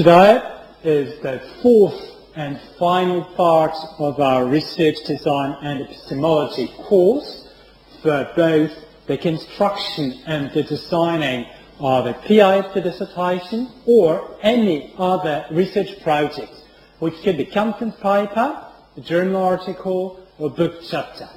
Today 0.00 0.40
is 0.82 1.20
the 1.20 1.42
fourth 1.60 2.00
and 2.34 2.58
final 2.78 3.22
part 3.22 3.74
of 3.98 4.18
our 4.18 4.46
research 4.46 4.96
design 5.04 5.54
and 5.60 5.82
epistemology 5.82 6.68
course 6.84 7.46
for 8.00 8.26
both 8.34 8.72
the 9.08 9.18
construction 9.18 10.18
and 10.24 10.50
the 10.52 10.62
designing 10.62 11.44
of 11.80 12.06
a 12.06 12.14
PhD 12.14 12.82
dissertation 12.82 13.68
or 13.84 14.38
any 14.40 14.94
other 14.96 15.44
research 15.50 16.00
project, 16.02 16.54
which 17.00 17.22
could 17.22 17.36
be 17.36 17.44
conference 17.44 17.96
paper, 17.96 18.68
a 18.96 19.00
journal 19.02 19.42
article, 19.42 20.26
or 20.38 20.48
book 20.48 20.76
chapter. 20.82 21.28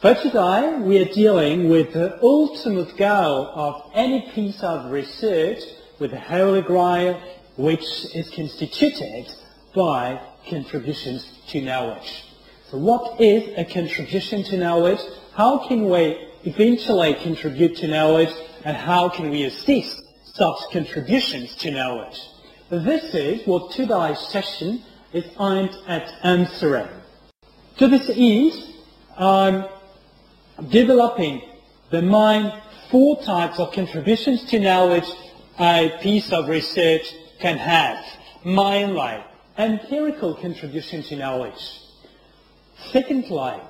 For 0.00 0.14
today, 0.14 0.78
we 0.80 0.98
are 1.02 1.12
dealing 1.12 1.68
with 1.68 1.92
the 1.92 2.18
ultimate 2.22 2.96
goal 2.96 3.50
of 3.54 3.90
any 3.92 4.30
piece 4.30 4.62
of 4.62 4.90
research 4.90 5.60
with 5.98 6.10
the 6.12 6.20
Holy 6.20 6.62
Grail, 6.62 7.20
which 7.56 7.84
is 8.14 8.30
constituted 8.30 9.26
by 9.74 10.20
contributions 10.48 11.30
to 11.48 11.60
knowledge. 11.60 12.24
So 12.70 12.78
what 12.78 13.20
is 13.20 13.56
a 13.56 13.64
contribution 13.64 14.44
to 14.44 14.56
knowledge? 14.58 15.00
How 15.34 15.66
can 15.66 15.88
we 15.88 16.28
eventually 16.44 17.14
contribute 17.14 17.76
to 17.78 17.88
knowledge? 17.88 18.30
And 18.64 18.76
how 18.76 19.08
can 19.08 19.30
we 19.30 19.44
assist 19.44 20.02
such 20.34 20.58
contributions 20.72 21.54
to 21.56 21.70
knowledge? 21.70 22.20
This 22.70 23.14
is 23.14 23.46
what 23.46 23.72
today's 23.72 24.18
session 24.18 24.82
is 25.12 25.24
aimed 25.40 25.74
at 25.86 26.12
answering. 26.22 26.88
To 27.78 27.88
this 27.88 28.10
end, 28.10 28.52
I'm 29.16 29.64
developing 30.68 31.42
the 31.90 32.02
main 32.02 32.52
four 32.90 33.22
types 33.22 33.58
of 33.58 33.72
contributions 33.72 34.44
to 34.50 34.58
knowledge 34.58 35.08
a 35.60 35.98
piece 36.00 36.32
of 36.32 36.48
research 36.48 37.14
can 37.40 37.58
have. 37.58 38.04
Mainly, 38.44 39.22
empirical 39.56 40.34
contribution 40.34 41.02
to 41.04 41.16
knowledge. 41.16 41.80
Secondly, 42.92 43.60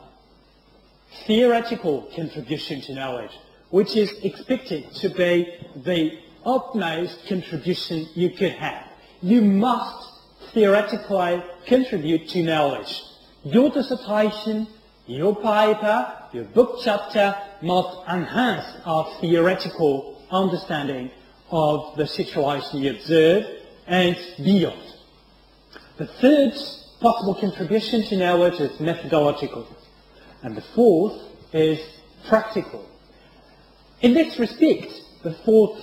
theoretical 1.27 2.11
contribution 2.15 2.81
to 2.83 2.95
knowledge, 2.95 3.33
which 3.71 3.97
is 3.97 4.13
expected 4.23 4.91
to 4.97 5.09
be 5.09 5.49
the 5.77 6.19
utmost 6.45 7.27
contribution 7.27 8.07
you 8.15 8.31
could 8.31 8.53
have. 8.53 8.87
You 9.23 9.43
must 9.43 10.13
theoretically 10.53 11.43
contribute 11.67 12.29
to 12.31 12.43
knowledge. 12.43 13.03
Your 13.45 13.71
dissertation, 13.71 14.69
your 15.07 15.35
paper, 15.35 16.13
your 16.33 16.45
book 16.45 16.81
chapter 16.85 17.35
must 17.63 18.07
enhance 18.09 18.67
our 18.85 19.05
theoretical 19.21 20.23
understanding 20.31 21.11
of 21.51 21.97
the 21.97 22.07
situation 22.07 22.83
you 22.83 22.91
observe 22.91 23.45
and 23.87 24.17
beyond. 24.43 24.83
The 25.97 26.07
third 26.07 26.53
possible 27.01 27.35
contribution 27.35 28.03
to 28.05 28.17
knowledge 28.17 28.61
is 28.61 28.79
methodological. 28.81 29.67
And 30.43 30.57
the 30.57 30.63
fourth 30.75 31.21
is 31.53 31.81
practical. 32.29 32.89
In 34.01 34.15
this 34.15 34.39
respect, 34.39 34.93
the 35.23 35.33
fourth 35.45 35.81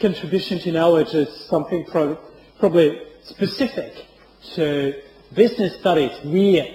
contribution 0.00 0.58
to 0.60 0.72
knowledge 0.72 1.14
is 1.14 1.28
something 1.46 1.84
pro- 1.86 2.18
probably 2.58 3.00
specific 3.22 4.06
to 4.54 5.00
business 5.34 5.78
studies 5.80 6.12
where 6.24 6.66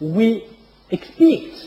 we 0.00 0.46
expect 0.90 1.66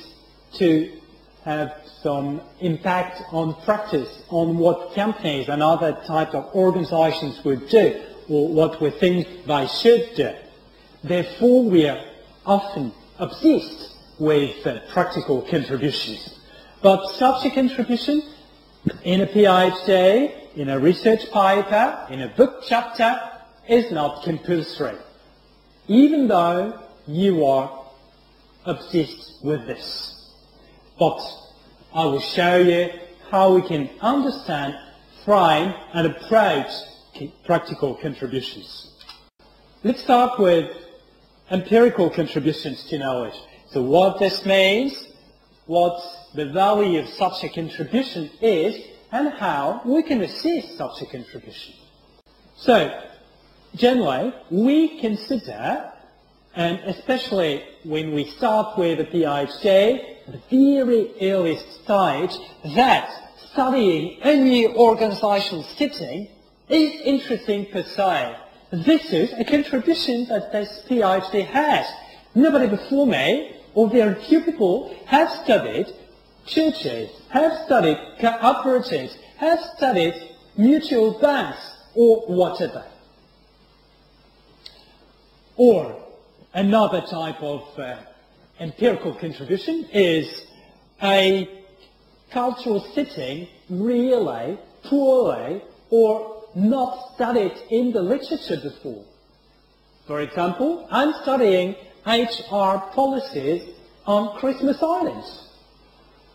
to 0.53 1.01
have 1.45 1.75
some 2.01 2.41
impact 2.59 3.21
on 3.31 3.53
practice, 3.61 4.23
on 4.29 4.57
what 4.57 4.95
companies 4.95 5.47
and 5.47 5.61
other 5.61 5.93
types 6.07 6.33
of 6.33 6.43
organizations 6.55 7.43
would 7.45 7.69
do, 7.69 8.01
or 8.27 8.49
what 8.49 8.81
we 8.81 8.89
think 8.89 9.45
they 9.45 9.67
should 9.67 10.09
do. 10.15 10.33
Therefore, 11.03 11.69
we 11.69 11.87
are 11.87 12.03
often 12.47 12.91
obsessed 13.19 13.95
with 14.17 14.65
uh, 14.65 14.79
practical 14.91 15.43
contributions. 15.43 16.39
But 16.81 17.07
such 17.11 17.45
a 17.45 17.51
contribution 17.51 18.23
in 19.03 19.21
a 19.21 19.27
PhD, 19.27 20.55
in 20.55 20.69
a 20.69 20.79
research 20.79 21.25
paper, 21.31 22.07
in 22.09 22.21
a 22.21 22.27
book 22.29 22.63
chapter, 22.67 23.19
is 23.69 23.91
not 23.91 24.23
compulsory. 24.23 24.97
Even 25.87 26.27
though 26.27 26.79
you 27.07 27.45
are 27.45 27.85
obsessed 28.65 29.43
with 29.43 29.67
this. 29.67 30.14
But 30.97 31.19
I 31.93 32.05
will 32.05 32.21
show 32.21 32.57
you 32.57 32.89
how 33.29 33.55
we 33.55 33.61
can 33.67 33.89
understand, 34.01 34.77
frame 35.25 35.73
and 35.93 36.07
approach 36.07 36.71
practical 37.45 37.95
contributions. 37.95 38.91
Let's 39.83 40.01
start 40.01 40.39
with 40.39 40.71
empirical 41.51 42.09
contributions 42.09 42.85
to 42.85 42.97
knowledge. 42.97 43.35
So 43.67 43.81
what 43.81 44.19
this 44.19 44.45
means, 44.45 45.07
what 45.65 46.01
the 46.33 46.51
value 46.51 46.99
of 46.99 47.09
such 47.09 47.43
a 47.43 47.49
contribution 47.49 48.29
is, 48.41 48.75
and 49.11 49.29
how 49.33 49.81
we 49.85 50.03
can 50.03 50.21
assess 50.21 50.77
such 50.77 51.01
a 51.01 51.05
contribution. 51.05 51.73
So, 52.55 53.03
generally, 53.75 54.33
we 54.49 54.99
consider, 54.99 55.91
and 56.55 56.79
especially 56.85 57.63
when 57.83 58.13
we 58.13 58.25
start 58.25 58.77
with 58.77 58.99
a 58.99 59.05
PhD, 59.05 60.15
the 60.27 60.41
very 60.49 61.11
early 61.31 61.57
stage, 61.57 62.31
that 62.75 63.09
studying 63.51 64.21
any 64.21 64.67
organizational 64.67 65.63
setting 65.63 66.29
is 66.69 67.01
interesting 67.01 67.65
per 67.67 67.83
se. 67.83 68.37
This 68.71 69.11
is 69.11 69.33
a 69.33 69.43
contribution 69.43 70.27
that 70.27 70.51
this 70.51 70.81
PhD 70.89 71.45
has. 71.45 71.85
Nobody 72.33 72.67
before 72.67 73.05
me, 73.05 73.55
or 73.73 73.89
very 73.89 74.15
few 74.23 74.41
people, 74.41 74.95
have 75.05 75.29
studied 75.29 75.87
churches, 76.45 77.09
have 77.29 77.51
studied 77.65 77.97
cooperatives, 78.19 79.15
have 79.37 79.59
studied 79.75 80.13
mutual 80.57 81.19
banks, 81.19 81.59
or 81.95 82.21
whatever. 82.27 82.83
Or 85.57 86.04
another 86.55 87.01
type 87.01 87.41
of 87.43 87.67
uh, 87.77 87.97
empirical 88.61 89.13
contribution 89.13 89.85
is 89.91 90.45
a 91.03 91.47
cultural 92.31 92.79
setting 92.93 93.47
really 93.69 94.57
poorly 94.85 95.61
or 95.89 96.43
not 96.55 97.13
studied 97.13 97.51
in 97.69 97.91
the 97.91 98.01
literature 98.01 98.57
before. 98.63 99.03
For 100.07 100.21
example, 100.21 100.87
I'm 100.89 101.13
studying 101.23 101.75
HR 102.05 102.79
policies 102.93 103.75
on 104.05 104.37
Christmas 104.39 104.81
Islands, 104.81 105.49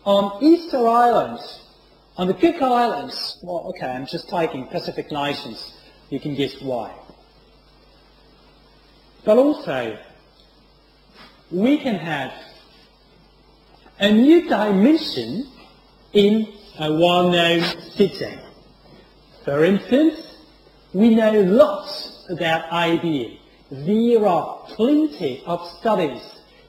on 0.05 0.43
Easter 0.43 0.87
Islands, 0.87 1.61
on 2.17 2.27
the 2.27 2.35
Cook 2.35 2.61
Islands. 2.61 3.39
Well, 3.41 3.73
okay, 3.75 3.87
I'm 3.87 4.05
just 4.05 4.29
taking 4.29 4.67
Pacific 4.67 5.11
nations. 5.11 5.73
You 6.11 6.19
can 6.19 6.35
guess 6.35 6.61
why. 6.61 6.93
But 9.23 9.37
also, 9.37 9.97
we 11.51 11.77
can 11.77 11.95
have 11.95 12.31
a 13.99 14.11
new 14.11 14.47
dimension 14.47 15.47
in 16.13 16.47
a 16.79 16.91
well-known 16.91 17.61
setting. 17.93 18.39
For 19.43 19.63
instance, 19.65 20.35
we 20.93 21.13
know 21.15 21.41
lots 21.41 22.25
about 22.29 22.69
IBM. 22.69 23.37
There 23.69 24.25
are 24.25 24.65
plenty 24.67 25.43
of 25.45 25.65
studies 25.79 26.21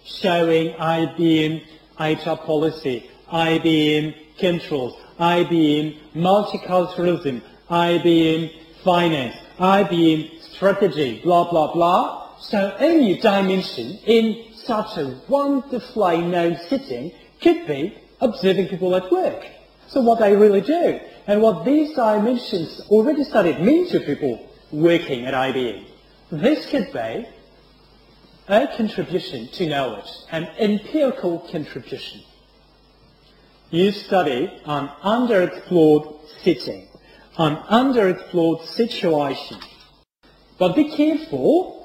showing 0.05 0.75
IBM 0.75 1.63
HR 1.99 2.37
policy, 2.45 3.11
IBM 3.33 4.15
controls, 4.39 4.95
IBM 5.19 5.99
multiculturalism, 6.15 7.41
IBM 7.71 8.53
finance, 8.83 9.37
IBM 9.59 10.41
strategy, 10.41 11.21
blah, 11.23 11.49
blah, 11.51 11.73
blah. 11.73 12.37
So 12.39 12.77
a 12.79 12.97
new 12.99 13.21
dimension 13.21 13.99
in 14.05 14.52
such 14.65 14.97
a 14.99 15.21
wonderfully 15.29 16.23
known 16.23 16.57
setting 16.69 17.13
could 17.41 17.67
be 17.67 17.97
observing 18.21 18.69
people 18.69 18.95
at 18.95 19.11
work. 19.11 19.45
So 19.89 20.01
what 20.01 20.21
they 20.21 20.35
really 20.35 20.61
do 20.61 21.01
and 21.27 21.43
what 21.43 21.65
these 21.65 21.95
dimensions 21.95 22.81
already 22.89 23.25
studied 23.25 23.61
mean 23.61 23.89
to 23.91 24.01
people 24.01 24.49
working 24.71 25.27
at 25.27 25.35
IBM. 25.35 25.87
This 26.31 26.67
could 26.71 26.93
be 26.93 27.27
a 28.49 28.69
contribution 28.77 29.49
to 29.49 29.69
knowledge, 29.69 30.11
an 30.31 30.45
empirical 30.59 31.41
contribution. 31.41 32.23
You 33.71 33.93
study 33.93 34.51
an 34.65 34.89
underexplored 35.03 36.29
setting, 36.43 36.89
an 37.39 37.57
underexplored 37.57 38.67
situation. 38.67 39.59
But 40.59 40.77
be 40.77 40.95
careful, 40.97 41.82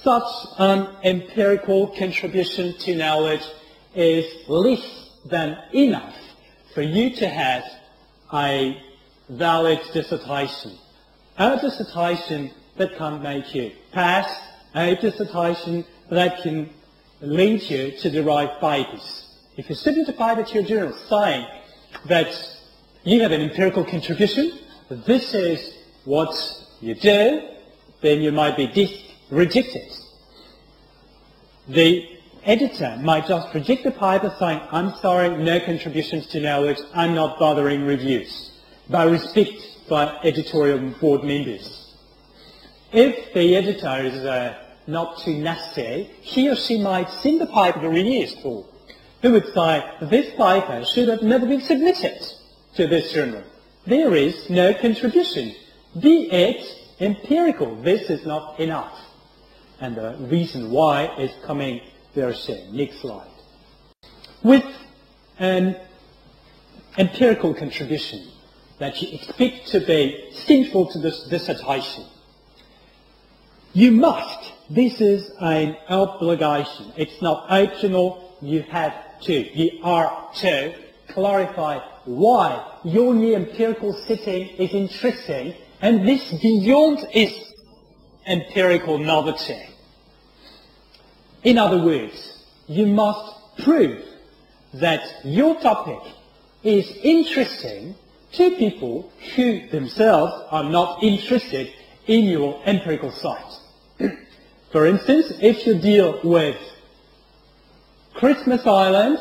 such 0.00 0.46
an 0.58 0.88
empirical 1.04 1.88
contribution 1.88 2.74
to 2.78 2.96
knowledge 2.96 3.42
is 3.94 4.24
less 4.48 5.10
than 5.26 5.58
enough 5.72 6.14
for 6.74 6.82
you 6.82 7.10
to 7.16 7.28
have 7.28 7.64
a 8.32 8.82
valid 9.28 9.80
dissertation, 9.92 10.72
a 11.38 11.58
dissertation 11.60 12.50
that 12.76 12.96
can 12.96 13.22
make 13.22 13.54
you 13.54 13.72
pass, 13.92 14.28
a 14.74 14.96
dissertation 14.96 15.84
that 16.10 16.42
can 16.42 16.70
lead 17.20 17.62
you 17.62 17.92
to 17.98 18.10
derive 18.10 18.60
papers. 18.60 19.28
If 19.56 19.68
you 19.68 19.74
submit 19.74 20.08
a 20.08 20.12
paper 20.12 20.42
to 20.42 20.54
your 20.54 20.62
journal 20.62 20.98
saying 21.08 21.46
that 22.06 22.32
you 23.04 23.20
have 23.20 23.32
an 23.32 23.42
empirical 23.42 23.84
contribution, 23.84 24.58
this 24.88 25.34
is 25.34 25.76
what 26.04 26.34
you 26.80 26.94
do, 26.94 27.48
then 28.00 28.20
you 28.22 28.32
might 28.32 28.56
be 28.56 28.66
dis- 28.66 29.11
rejected. 29.32 29.90
The 31.68 32.06
editor 32.44 32.98
might 33.00 33.26
just 33.26 33.54
reject 33.54 33.84
the 33.84 33.90
paper 33.90 34.34
saying, 34.38 34.60
I'm 34.70 34.94
sorry, 34.96 35.42
no 35.42 35.58
contributions 35.58 36.26
to 36.28 36.40
knowledge, 36.40 36.78
I'm 36.94 37.14
not 37.14 37.38
bothering 37.38 37.86
reviews, 37.86 38.50
by 38.90 39.04
respect 39.04 39.88
by 39.88 40.18
editorial 40.22 40.90
board 41.00 41.24
members. 41.24 41.94
If 42.92 43.32
the 43.32 43.56
editor 43.56 44.04
is 44.04 44.22
uh, 44.24 44.54
not 44.86 45.20
too 45.20 45.38
nasty, 45.38 46.10
he 46.20 46.50
or 46.50 46.56
she 46.56 46.78
might 46.78 47.08
send 47.08 47.40
the 47.40 47.46
paper 47.46 47.80
to 47.80 47.88
reviews 47.88 48.34
for, 48.42 48.66
who 49.22 49.32
would 49.32 49.46
say, 49.54 49.82
this 50.02 50.30
paper 50.32 50.84
should 50.84 51.08
have 51.08 51.22
never 51.22 51.46
been 51.46 51.62
submitted 51.62 52.20
to 52.74 52.86
this 52.86 53.12
journal. 53.12 53.42
There 53.86 54.14
is 54.14 54.50
no 54.50 54.74
contribution. 54.74 55.54
Be 55.98 56.30
it 56.30 56.66
empirical. 57.00 57.76
This 57.82 58.10
is 58.10 58.26
not 58.26 58.60
enough. 58.60 58.98
And 59.82 59.96
the 59.96 60.14
reason 60.30 60.70
why 60.70 61.12
is 61.18 61.32
coming 61.44 61.80
very 62.14 62.36
soon. 62.36 62.76
Next 62.76 63.00
slide. 63.00 63.26
With 64.44 64.64
an 65.40 65.74
empirical 66.96 67.52
contribution 67.52 68.28
that 68.78 69.02
you 69.02 69.08
expect 69.18 69.66
to 69.72 69.80
be 69.80 70.30
central 70.46 70.86
to 70.92 71.00
this 71.00 71.24
dissertation, 71.24 72.04
you 73.72 73.90
must, 73.90 74.52
this 74.70 75.00
is 75.00 75.32
an 75.40 75.76
obligation. 75.88 76.92
It's 76.96 77.20
not 77.20 77.50
optional. 77.50 78.38
You 78.40 78.62
have 78.62 78.94
to. 79.22 79.32
You 79.34 79.80
are 79.82 80.30
to 80.42 80.74
clarify 81.08 81.80
why 82.04 82.78
your 82.84 83.14
new 83.14 83.34
empirical 83.34 83.94
setting 84.06 84.48
is 84.58 84.72
interesting 84.74 85.56
and 85.80 86.06
this 86.06 86.32
beyond 86.40 87.00
its 87.12 87.52
empirical 88.26 88.98
novelty. 88.98 89.70
In 91.42 91.58
other 91.58 91.82
words, 91.82 92.44
you 92.66 92.86
must 92.86 93.34
prove 93.58 94.04
that 94.74 95.02
your 95.24 95.60
topic 95.60 96.00
is 96.62 96.90
interesting 97.02 97.94
to 98.32 98.56
people 98.56 99.12
who 99.34 99.68
themselves 99.68 100.32
are 100.50 100.64
not 100.64 101.02
interested 101.02 101.72
in 102.06 102.24
your 102.24 102.62
empirical 102.64 103.10
site. 103.10 104.10
For 104.72 104.86
instance, 104.86 105.32
if 105.40 105.66
you 105.66 105.78
deal 105.78 106.20
with 106.24 106.56
Christmas 108.14 108.66
Island, 108.66 109.18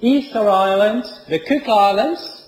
Easter 0.00 0.48
Island, 0.48 1.04
the 1.28 1.40
Cook 1.40 1.68
Islands, 1.68 2.44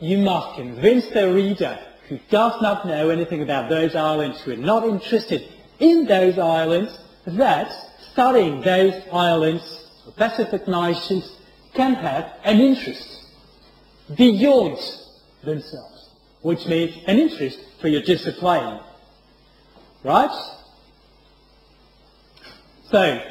you 0.00 0.18
must 0.18 0.56
convince 0.56 1.08
the 1.08 1.32
reader 1.32 1.78
who 2.08 2.18
does 2.30 2.60
not 2.60 2.86
know 2.86 3.10
anything 3.10 3.42
about 3.42 3.70
those 3.70 3.94
islands, 3.94 4.40
who 4.40 4.52
are 4.52 4.56
not 4.56 4.84
interested 4.84 5.46
in 5.78 6.06
those 6.06 6.38
islands, 6.38 6.98
that 7.26 7.72
studying 8.12 8.60
those 8.62 8.94
islands, 9.12 9.88
Pacific 10.16 10.66
nations, 10.66 11.36
can 11.74 11.94
have 11.94 12.32
an 12.44 12.60
interest 12.60 13.24
beyond 14.16 14.78
themselves, 15.44 16.10
which 16.42 16.66
means 16.66 16.96
an 17.06 17.18
interest 17.18 17.58
for 17.80 17.88
your 17.88 18.02
discipline. 18.02 18.80
Right? 20.02 20.30
So, 22.90 23.22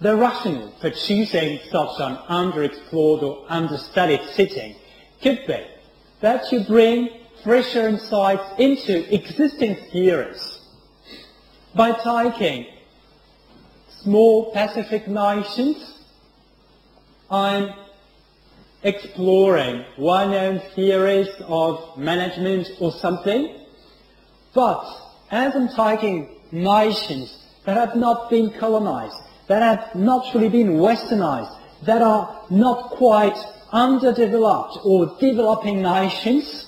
the 0.00 0.16
rationale 0.16 0.72
for 0.80 0.90
choosing 0.90 1.60
such 1.70 2.00
an 2.00 2.16
underexplored 2.28 3.22
or 3.22 3.44
understudied 3.48 4.20
setting 4.34 4.76
could 5.22 5.46
be 5.46 5.66
that 6.20 6.50
you 6.52 6.64
bring 6.64 7.08
fresher 7.42 7.88
insights 7.88 8.44
into 8.58 9.14
existing 9.14 9.76
theories 9.90 10.58
by 11.74 11.92
taking 11.92 12.66
small 14.02 14.52
Pacific 14.52 15.08
nations. 15.08 15.98
I'm 17.30 17.72
exploring 18.82 19.84
well-known 19.98 20.60
theories 20.74 21.28
of 21.46 21.98
management 21.98 22.68
or 22.80 22.92
something, 22.92 23.56
but 24.54 24.84
as 25.30 25.54
I'm 25.54 25.68
taking 25.68 26.28
nations 26.50 27.36
that 27.64 27.76
have 27.76 27.94
not 27.94 28.30
been 28.30 28.50
colonized, 28.50 29.16
that 29.48 29.62
have 29.62 29.94
not 29.94 30.34
really 30.34 30.48
been 30.48 30.78
westernized, 30.78 31.56
that 31.84 32.02
are 32.02 32.46
not 32.50 32.90
quite 32.90 33.36
underdeveloped 33.72 34.78
or 34.84 35.16
developing 35.20 35.82
nations, 35.82 36.66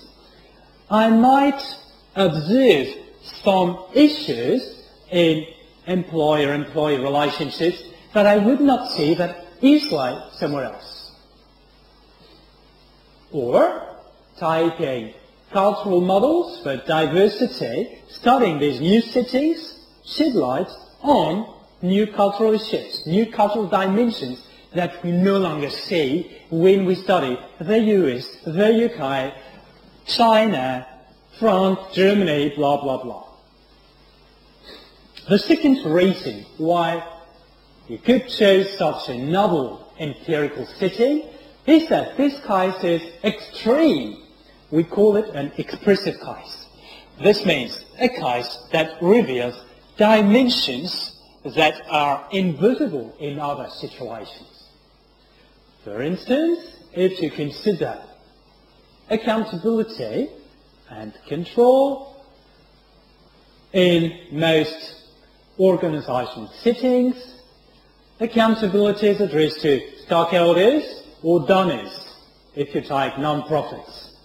I 0.91 1.09
might 1.09 1.61
observe 2.15 2.89
some 3.23 3.87
issues 3.95 4.85
in 5.11 5.47
employer-employee 5.87 6.99
relationships 6.99 7.83
that 8.15 8.27
I 8.27 8.39
would 8.39 8.61
not 8.61 8.91
see 8.91 9.15
that 9.15 9.47
easily 9.61 10.19
somewhere 10.33 10.65
else. 10.65 11.13
Or 13.31 13.97
taking 14.39 15.15
cultural 15.51 16.01
models 16.01 16.63
for 16.63 16.77
diversity, 16.77 17.99
studying 18.09 18.59
these 18.59 18.81
new 18.81 19.01
cities, 19.01 19.79
shed 20.05 20.35
light 20.35 20.69
on 21.03 21.55
new 21.83 22.07
cultural 22.07 22.55
issues, 22.55 23.07
new 23.07 23.27
cultural 23.31 23.67
dimensions 23.67 24.47
that 24.75 25.03
we 25.03 25.13
no 25.13 25.39
longer 25.39 25.71
see 25.71 26.39
when 26.51 26.85
we 26.85 26.95
study 26.95 27.39
the 27.61 27.79
US, 27.79 28.37
the 28.45 28.91
UK, 28.91 29.35
China, 30.07 30.87
France, 31.39 31.79
Germany, 31.93 32.53
blah, 32.57 32.81
blah, 32.83 33.03
blah. 33.03 33.32
The 35.29 35.39
second 35.39 35.85
reason 35.85 36.45
why 36.59 37.07
you 37.89 37.99
could 37.99 38.29
choose 38.29 38.77
such 38.77 39.09
a 39.09 39.17
novel 39.17 39.93
empirical 40.01 40.67
setting 40.67 41.29
is 41.65 41.89
that 41.91 42.17
this 42.17 42.41
case 42.45 42.83
is 42.83 43.03
extreme. 43.23 44.21
We 44.73 44.83
call 44.83 45.17
it 45.17 45.29
an 45.33 45.53
expressive 45.59 46.17
case. 46.21 46.67
This 47.23 47.47
means 47.47 47.85
a 48.01 48.09
case 48.09 48.59
that 48.73 49.01
reveals 49.01 49.55
dimensions 49.97 51.21
that 51.45 51.81
are 51.89 52.27
invisible 52.33 53.15
in 53.21 53.39
other 53.39 53.69
situations. 53.71 54.71
For 55.85 56.03
instance, 56.03 56.79
if 56.95 57.23
you 57.23 57.31
consider 57.31 57.97
accountability 59.09 60.31
and 60.91 61.13
control 61.29 62.25
in 63.73 64.27
most 64.33 65.02
organization 65.59 66.49
settings, 66.63 67.41
accountability 68.21 69.09
is 69.09 69.21
addressed 69.21 69.61
to 69.61 69.81
stockholders 70.05 71.03
or 71.23 71.47
donors 71.47 72.17
if 72.55 72.75
you 72.75 72.81
take 72.81 73.19
non-profits. 73.19 74.17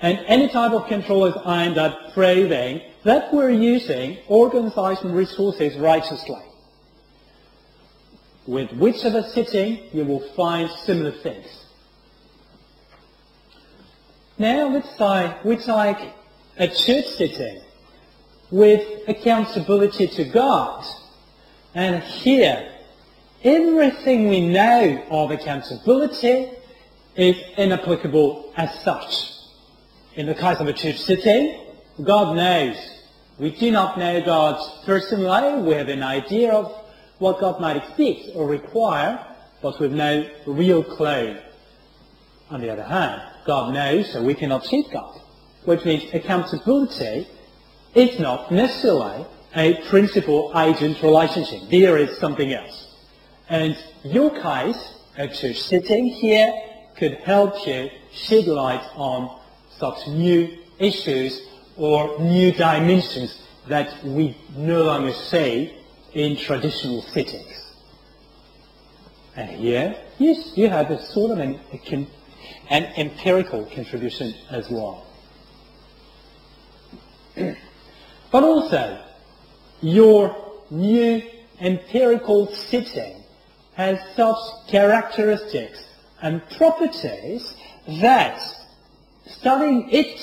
And 0.00 0.18
any 0.26 0.48
type 0.48 0.72
of 0.72 0.86
control 0.88 1.26
is 1.26 1.36
aimed 1.46 1.78
at 1.78 2.12
proving 2.12 2.82
that 3.04 3.32
we're 3.32 3.50
using 3.50 4.18
organization 4.28 5.12
resources 5.12 5.76
righteously. 5.78 6.42
With 8.46 8.72
whichever 8.72 9.22
setting, 9.22 9.88
you 9.92 10.04
will 10.04 10.20
find 10.34 10.70
similar 10.70 11.12
things. 11.12 11.64
Now 14.36 14.68
let's 14.68 14.94
say 14.98 15.36
we 15.44 15.56
take 15.56 15.96
a 16.58 16.68
church 16.68 17.06
setting 17.06 17.63
with 18.50 19.08
accountability 19.08 20.06
to 20.08 20.24
God. 20.24 20.84
And 21.74 22.02
here, 22.02 22.72
everything 23.42 24.28
we 24.28 24.46
know 24.46 25.04
of 25.10 25.30
accountability 25.30 26.50
is 27.16 27.36
inapplicable 27.56 28.52
as 28.56 28.72
such. 28.80 29.30
In 30.14 30.26
the 30.26 30.34
case 30.34 30.58
of 30.60 30.68
a 30.68 30.72
church 30.72 30.98
setting, 30.98 31.60
God 32.02 32.36
knows. 32.36 32.76
We 33.38 33.50
do 33.50 33.70
not 33.70 33.98
know 33.98 34.20
God 34.24 34.60
personally. 34.84 35.62
We 35.62 35.74
have 35.74 35.88
an 35.88 36.02
idea 36.02 36.52
of 36.52 36.72
what 37.18 37.40
God 37.40 37.60
might 37.60 37.76
expect 37.76 38.36
or 38.36 38.46
require, 38.46 39.24
but 39.62 39.80
with 39.80 39.92
no 39.92 40.28
real 40.46 40.84
clue. 40.84 41.36
On 42.50 42.60
the 42.60 42.70
other 42.70 42.84
hand, 42.84 43.22
God 43.44 43.74
knows, 43.74 44.12
so 44.12 44.22
we 44.22 44.34
cannot 44.34 44.64
cheat 44.64 44.86
God. 44.92 45.20
Which 45.64 45.84
means 45.84 46.04
accountability 46.12 47.26
is 47.94 48.18
not 48.18 48.50
necessarily 48.50 49.26
a 49.54 49.80
principal-agent 49.88 51.00
relationship. 51.02 51.68
There 51.70 51.96
is 51.96 52.18
something 52.18 52.52
else. 52.52 52.88
And 53.48 53.76
your 54.02 54.30
case, 54.30 54.94
a 55.16 55.28
church 55.28 55.60
sitting 55.60 56.06
here, 56.06 56.52
could 56.96 57.14
help 57.18 57.66
you 57.66 57.90
shed 58.12 58.46
light 58.46 58.84
on 58.94 59.40
such 59.78 60.08
new 60.08 60.58
issues 60.78 61.40
or 61.76 62.18
new 62.20 62.52
dimensions 62.52 63.40
that 63.68 64.04
we 64.04 64.36
no 64.56 64.84
longer 64.84 65.12
see 65.12 65.76
in 66.12 66.36
traditional 66.36 67.02
settings. 67.02 67.72
And 69.36 69.50
here, 69.50 69.96
yes, 70.18 70.52
you 70.56 70.68
have 70.68 70.90
a 70.90 71.02
sort 71.06 71.32
of 71.32 71.38
an, 71.38 71.58
an 72.70 72.84
empirical 72.96 73.66
contribution 73.66 74.34
as 74.50 74.70
well. 74.70 75.06
but 78.34 78.42
also, 78.42 78.98
your 79.80 80.34
new 80.68 81.22
empirical 81.60 82.48
setting 82.48 83.22
has 83.74 83.96
such 84.16 84.36
characteristics 84.66 85.88
and 86.20 86.42
properties 86.58 87.54
that 88.00 88.42
studying 89.24 89.88
it 89.92 90.20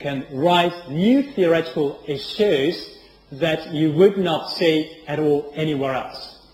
can 0.00 0.26
raise 0.32 0.72
new 0.88 1.22
theoretical 1.34 2.02
issues 2.08 2.98
that 3.30 3.72
you 3.72 3.92
would 3.92 4.18
not 4.18 4.50
see 4.50 5.04
at 5.06 5.20
all 5.20 5.52
anywhere 5.54 5.94
else. 5.94 6.44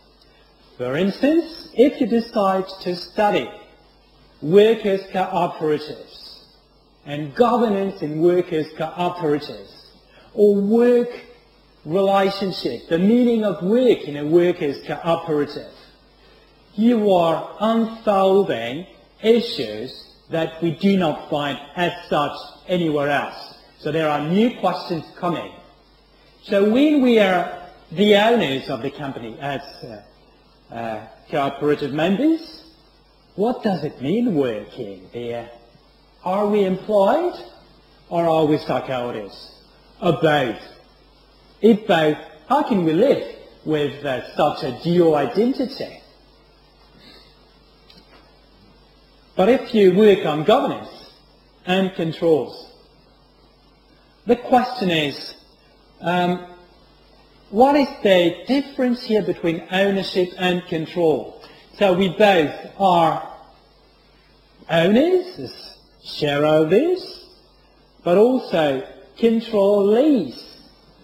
For 0.76 0.94
instance, 0.94 1.70
if 1.72 2.02
you 2.02 2.06
decide 2.06 2.68
to 2.82 2.94
study 2.94 3.50
workers' 4.42 5.04
cooperatives 5.04 6.44
and 7.06 7.34
governance 7.34 8.02
in 8.02 8.20
workers' 8.20 8.68
cooperatives 8.74 9.77
or 10.38 10.54
work 10.54 11.08
relationship, 11.84 12.88
the 12.88 12.98
meaning 12.98 13.44
of 13.44 13.60
work 13.60 14.02
in 14.02 14.16
a 14.16 14.24
workers' 14.24 14.78
cooperative, 14.86 15.72
you 16.74 17.12
are 17.12 17.56
unfolding 17.58 18.86
issues 19.20 20.14
that 20.30 20.62
we 20.62 20.70
do 20.70 20.96
not 20.96 21.28
find 21.28 21.58
as 21.74 21.90
such 22.08 22.36
anywhere 22.68 23.10
else. 23.10 23.58
So 23.80 23.90
there 23.90 24.08
are 24.08 24.28
new 24.28 24.56
questions 24.60 25.04
coming. 25.16 25.52
So 26.44 26.70
when 26.70 27.02
we 27.02 27.18
are 27.18 27.68
the 27.90 28.14
owners 28.14 28.68
of 28.68 28.82
the 28.82 28.92
company 28.92 29.36
as 29.40 29.60
uh, 29.82 30.72
uh, 30.72 31.06
cooperative 31.28 31.92
members, 31.92 32.62
what 33.34 33.64
does 33.64 33.82
it 33.82 34.00
mean 34.00 34.36
working 34.36 35.08
there? 35.12 35.50
Are 36.24 36.46
we 36.46 36.64
employed 36.64 37.34
or 38.08 38.28
are 38.28 38.44
we 38.44 38.58
stockholders? 38.58 39.57
If 41.60 41.86
both, 41.86 42.18
how 42.48 42.62
can 42.62 42.84
we 42.84 42.92
live 42.92 43.36
with 43.64 44.04
uh, 44.04 44.34
such 44.36 44.62
a 44.62 44.80
dual 44.82 45.16
identity? 45.16 46.00
But 49.34 49.48
if 49.48 49.74
you 49.74 49.94
work 49.94 50.24
on 50.26 50.44
governance 50.44 51.12
and 51.66 51.94
controls, 51.94 52.72
the 54.26 54.36
question 54.36 54.90
is, 54.90 55.34
um, 56.00 56.46
what 57.50 57.76
is 57.76 57.88
the 58.02 58.44
difference 58.46 59.02
here 59.02 59.22
between 59.22 59.66
ownership 59.70 60.30
and 60.38 60.64
control? 60.66 61.42
So 61.78 61.92
we 61.94 62.08
both 62.08 62.54
are 62.78 63.26
owners, 64.68 65.78
shareholders, 66.04 67.26
but 68.02 68.18
also 68.18 68.86
controllees 69.18 70.44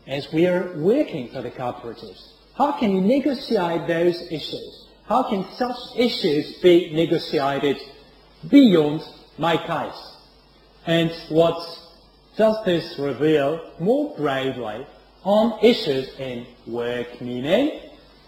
as 0.07 0.33
we 0.33 0.47
are 0.47 0.73
working 0.77 1.29
for 1.29 1.43
the 1.43 1.51
cooperatives. 1.51 2.33
How 2.55 2.73
can 2.73 2.93
you 2.93 3.01
negotiate 3.01 3.87
those 3.89 4.21
issues? 4.31 4.87
How 5.07 5.29
can 5.29 5.45
such 5.57 5.77
issues 5.97 6.57
be 6.63 6.93
negotiated 6.95 7.79
beyond 8.49 9.03
my 9.39 9.57
case? 9.57 10.17
And 10.87 11.11
what 11.29 11.61
does 12.37 12.65
this 12.65 12.99
reveal 12.99 13.73
more 13.81 14.17
broadly 14.17 14.87
on 15.25 15.59
issues 15.65 16.09
in 16.19 16.47
work 16.67 17.21
meaning 17.21 17.81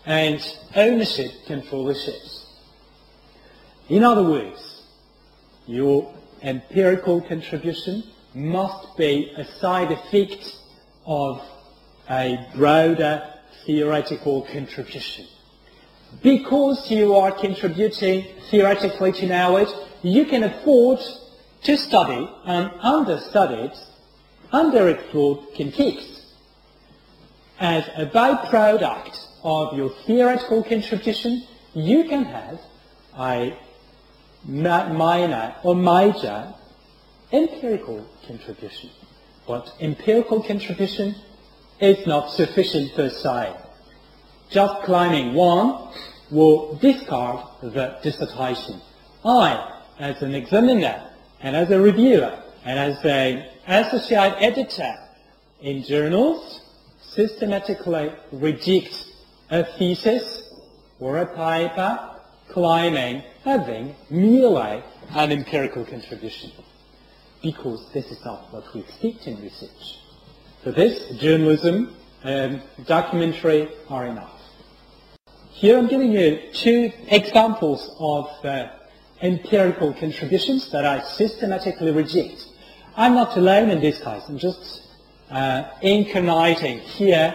and 0.05 0.41
ownership 0.75 1.31
controllerships? 1.47 2.45
In 3.89 4.03
other 4.03 4.25
words, 4.25 4.83
your 5.67 6.13
empirical 6.43 7.21
contribution 7.21 8.03
must 8.37 8.99
be 8.99 9.33
a 9.35 9.47
side 9.61 9.91
effect 9.91 10.59
of 11.07 11.43
a 12.11 12.39
broader 12.55 13.27
theoretical 13.65 14.43
contribution. 14.43 15.27
Because 16.23 16.91
you 16.91 17.15
are 17.15 17.33
contributing 17.33 18.27
theoretically 18.51 19.13
to 19.13 19.27
knowledge, 19.27 19.71
you 20.03 20.27
can 20.27 20.45
afford 20.45 21.01
to 21.63 21.79
study 21.79 22.31
an 22.45 22.71
understudied, 22.81 23.73
underexplored 24.53 25.57
context. 25.57 26.27
As 27.59 27.89
a 27.97 28.05
byproduct 28.05 29.19
of 29.45 29.79
your 29.79 29.89
theoretical 30.07 30.63
contribution, 30.63 31.43
you 31.73 32.05
can 32.05 32.25
have 32.25 32.61
a 33.19 33.57
minor 34.45 35.55
or 35.63 35.75
major 35.75 36.53
empirical 37.33 38.07
contribution. 38.27 38.91
But 39.47 39.73
empirical 39.81 40.43
contribution 40.43 41.15
is 41.81 42.07
not 42.07 42.31
sufficient 42.31 42.95
per 42.95 43.11
se. 43.11 43.55
Just 44.51 44.83
claiming 44.85 45.35
one 45.35 45.93
will 46.31 46.77
discard 46.77 47.47
the 47.63 47.99
dissertation. 48.03 48.81
I, 49.25 49.81
as 49.99 50.23
an 50.23 50.35
examiner, 50.35 51.03
and 51.41 51.55
as 51.57 51.71
a 51.71 51.81
reviewer, 51.81 52.43
and 52.65 52.79
as 52.79 53.05
an 53.05 53.47
associate 53.67 54.35
editor 54.39 54.95
in 55.61 55.83
journals, 55.83 56.61
systematically 57.01 58.13
reject 58.33 59.05
a 59.51 59.65
thesis 59.79 60.55
or 60.99 61.19
a 61.19 61.27
paper 61.27 62.17
claiming 62.49 63.23
having 63.45 63.95
merely 64.11 64.83
an 65.11 65.33
empirical 65.33 65.85
contribution. 65.85 66.51
Because 67.47 67.81
this 67.93 68.07
is 68.07 68.25
not 68.25 68.53
what 68.53 68.65
we 68.75 68.81
expect 68.81 69.29
in 69.29 69.41
research. 69.41 70.01
For 70.65 70.73
this, 70.73 71.17
journalism 71.21 71.95
and 72.25 72.61
documentary 72.87 73.69
are 73.89 74.07
enough. 74.07 74.41
Here 75.51 75.79
I'm 75.79 75.87
giving 75.87 76.11
you 76.11 76.41
two 76.53 76.91
examples 77.07 77.95
of 78.01 78.45
uh, 78.45 78.71
empirical 79.23 79.95
contributions 79.95 80.73
that 80.73 80.85
I 80.85 81.01
systematically 81.03 81.93
reject. 81.93 82.49
I'm 82.97 83.15
not 83.15 83.37
alone 83.37 83.71
in 83.71 83.81
this 83.81 84.03
case. 84.03 84.25
I'm 84.29 84.39
just 84.39 84.83
uh, 85.31 85.71
incarnating 85.83 86.81
here 86.81 87.33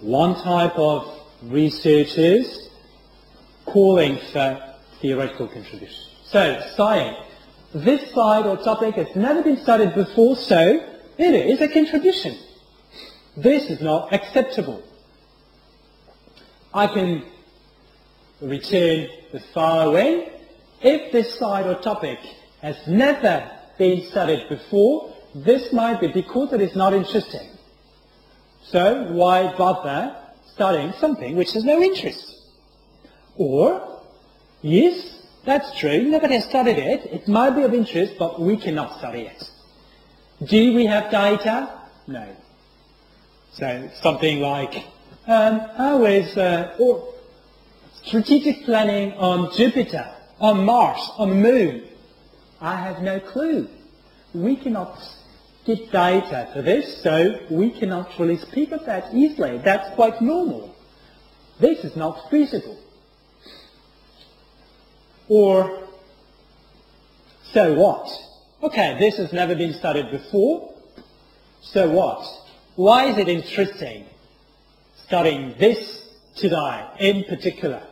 one 0.00 0.34
type 0.42 0.76
of 0.76 1.16
researchers 1.44 2.70
calling 3.66 4.18
for 4.32 4.74
theoretical 5.00 5.46
contribution. 5.46 6.02
So, 6.24 6.60
saying, 6.76 7.14
this 7.84 8.10
slide 8.12 8.46
or 8.46 8.56
topic 8.56 8.94
has 8.94 9.14
never 9.14 9.42
been 9.42 9.58
studied 9.58 9.94
before, 9.94 10.36
so 10.36 10.80
it 11.18 11.34
is 11.34 11.60
a 11.60 11.68
contribution. 11.68 12.36
This 13.36 13.70
is 13.70 13.80
not 13.80 14.12
acceptable. 14.12 14.82
I 16.72 16.86
can 16.86 17.24
return 18.40 19.08
the 19.32 19.40
following. 19.52 20.30
If 20.80 21.12
this 21.12 21.34
slide 21.38 21.66
or 21.66 21.74
topic 21.80 22.18
has 22.62 22.76
never 22.86 23.50
been 23.78 24.02
studied 24.10 24.48
before, 24.48 25.14
this 25.34 25.72
might 25.72 26.00
be 26.00 26.08
because 26.08 26.52
it 26.52 26.60
is 26.60 26.74
not 26.76 26.94
interesting. 26.94 27.48
So 28.62 29.12
why 29.12 29.54
bother 29.56 30.16
studying 30.52 30.92
something 30.92 31.36
which 31.36 31.52
has 31.52 31.64
no 31.64 31.80
interest? 31.80 32.34
Or, 33.36 34.02
yes, 34.62 35.17
that's 35.48 35.78
true, 35.78 36.02
nobody 36.02 36.34
has 36.34 36.44
studied 36.44 36.76
it, 36.76 37.06
it 37.06 37.26
might 37.26 37.56
be 37.56 37.62
of 37.62 37.72
interest, 37.72 38.16
but 38.18 38.38
we 38.38 38.58
cannot 38.58 38.98
study 38.98 39.22
it. 39.22 39.50
Do 40.44 40.74
we 40.74 40.84
have 40.84 41.10
data? 41.10 41.70
No. 42.06 42.36
So 43.52 43.90
something 44.02 44.40
like, 44.40 44.84
um, 45.26 45.60
how 45.74 46.04
is 46.04 46.36
uh, 46.36 46.76
or 46.78 47.14
strategic 48.04 48.66
planning 48.66 49.14
on 49.14 49.50
Jupiter, 49.56 50.06
on 50.38 50.66
Mars, 50.66 51.00
on 51.16 51.30
the 51.30 51.36
Moon? 51.36 51.88
I 52.60 52.76
have 52.82 53.02
no 53.02 53.18
clue. 53.18 53.70
We 54.34 54.54
cannot 54.54 55.00
get 55.64 55.90
data 55.90 56.50
for 56.52 56.60
this, 56.60 57.02
so 57.02 57.40
we 57.50 57.70
cannot 57.70 58.18
really 58.18 58.36
speak 58.36 58.72
of 58.72 58.84
that 58.84 59.14
easily. 59.14 59.56
That's 59.64 59.94
quite 59.94 60.20
normal. 60.20 60.76
This 61.58 61.84
is 61.86 61.96
not 61.96 62.28
feasible. 62.30 62.78
Or, 65.28 65.88
so 67.52 67.74
what? 67.74 68.08
Okay, 68.62 68.96
this 68.98 69.16
has 69.18 69.32
never 69.32 69.54
been 69.54 69.72
studied 69.72 70.10
before. 70.10 70.72
So 71.60 71.90
what? 71.90 72.24
Why 72.76 73.06
is 73.06 73.18
it 73.18 73.28
interesting 73.28 74.06
studying 75.06 75.54
this 75.58 76.08
today 76.36 76.86
in 76.98 77.24
particular? 77.24 77.82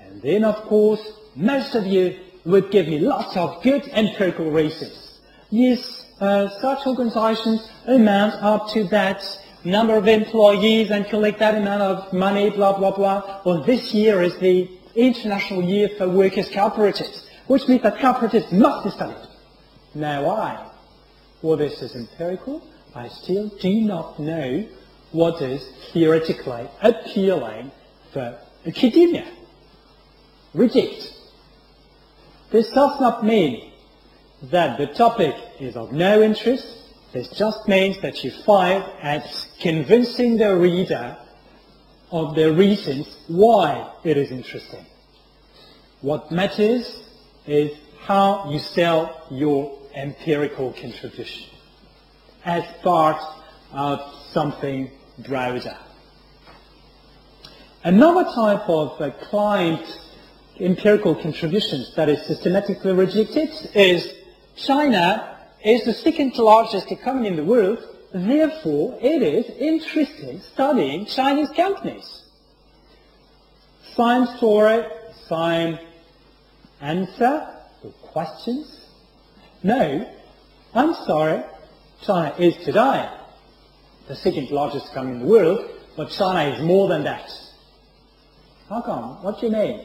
And 0.00 0.22
then, 0.22 0.44
of 0.44 0.56
course, 0.66 1.00
most 1.36 1.74
of 1.74 1.86
you 1.86 2.18
would 2.44 2.70
give 2.70 2.88
me 2.88 2.98
lots 2.98 3.36
of 3.36 3.62
good 3.62 3.86
empirical 3.88 4.50
reasons. 4.50 5.20
yes, 5.50 6.06
uh, 6.20 6.48
such 6.60 6.86
organizations 6.86 7.68
amount 7.86 8.34
up 8.42 8.68
to 8.70 8.84
that 8.84 9.22
number 9.64 9.96
of 9.96 10.06
employees 10.06 10.90
and 10.90 11.06
collect 11.06 11.38
that 11.38 11.54
amount 11.54 11.82
of 11.82 12.12
money, 12.12 12.50
blah, 12.50 12.76
blah, 12.76 12.90
blah. 12.90 13.40
Well, 13.44 13.62
this 13.62 13.92
year 13.92 14.22
is 14.22 14.36
the 14.38 14.70
International 14.94 15.62
Year 15.62 15.90
for 15.96 16.08
Workers' 16.08 16.50
Cooperatives, 16.50 17.26
which 17.46 17.66
means 17.68 17.82
that 17.82 17.96
cooperatives 17.96 18.52
must 18.52 18.84
be 18.84 18.90
studied. 18.90 19.28
Now 19.94 20.24
why? 20.24 20.70
Well, 21.42 21.56
this 21.56 21.82
is 21.82 21.94
empirical. 21.94 22.62
I 22.94 23.08
still 23.08 23.48
do 23.60 23.80
not 23.80 24.18
know 24.18 24.66
what 25.12 25.42
is 25.42 25.66
theoretically 25.92 26.68
appealing 26.82 27.70
for 28.12 28.38
academia. 28.66 29.26
Reject. 30.54 31.12
This 32.50 32.68
does 32.70 33.00
not 33.00 33.24
mean 33.24 33.72
that 34.42 34.78
the 34.78 34.86
topic 34.88 35.34
is 35.60 35.76
of 35.76 35.92
no 35.92 36.22
interest. 36.22 36.66
This 37.12 37.28
just 37.28 37.68
means 37.68 38.00
that 38.02 38.24
you 38.24 38.30
find 38.30 38.84
at 39.02 39.46
convincing 39.60 40.36
the 40.36 40.56
reader 40.56 41.16
of 42.10 42.34
the 42.34 42.52
reasons 42.52 43.06
why 43.28 43.92
it 44.04 44.16
is 44.16 44.30
interesting. 44.30 44.84
What 46.00 46.30
matters 46.30 47.02
is 47.46 47.72
how 48.00 48.50
you 48.50 48.58
sell 48.58 49.26
your 49.30 49.78
empirical 49.94 50.72
contribution 50.72 51.48
as 52.44 52.64
part 52.82 53.20
of 53.72 54.00
something 54.32 54.90
broader. 55.18 55.76
Another 57.84 58.24
type 58.24 58.68
of 58.68 59.00
uh, 59.00 59.10
client 59.28 60.00
empirical 60.58 61.14
contributions 61.14 61.94
that 61.96 62.08
is 62.08 62.24
systematically 62.26 62.92
rejected 62.92 63.50
is 63.74 64.12
China 64.56 65.38
is 65.64 65.84
the 65.84 65.94
second 65.94 66.36
largest 66.36 66.90
economy 66.90 67.28
in 67.28 67.36
the 67.36 67.44
world, 67.44 67.78
therefore 68.12 68.98
it 69.00 69.22
is 69.22 69.46
interesting 69.58 70.40
studying 70.52 71.06
Chinese 71.06 71.50
companies. 71.50 72.24
Same 73.96 74.26
story, 74.36 74.84
same 75.28 75.78
answer 76.80 77.46
or 77.82 77.90
questions. 78.02 78.86
No, 79.62 80.10
I'm 80.74 80.94
sorry, 81.06 81.42
China 82.02 82.34
is 82.38 82.56
today 82.64 83.10
the 84.08 84.16
second 84.16 84.50
largest 84.50 84.90
economy 84.90 85.16
in 85.16 85.20
the 85.20 85.26
world, 85.26 85.70
but 85.96 86.10
China 86.10 86.50
is 86.50 86.62
more 86.62 86.88
than 86.88 87.04
that. 87.04 87.30
How 88.68 88.80
come? 88.80 89.22
What 89.22 89.40
do 89.40 89.46
you 89.46 89.52
mean? 89.52 89.84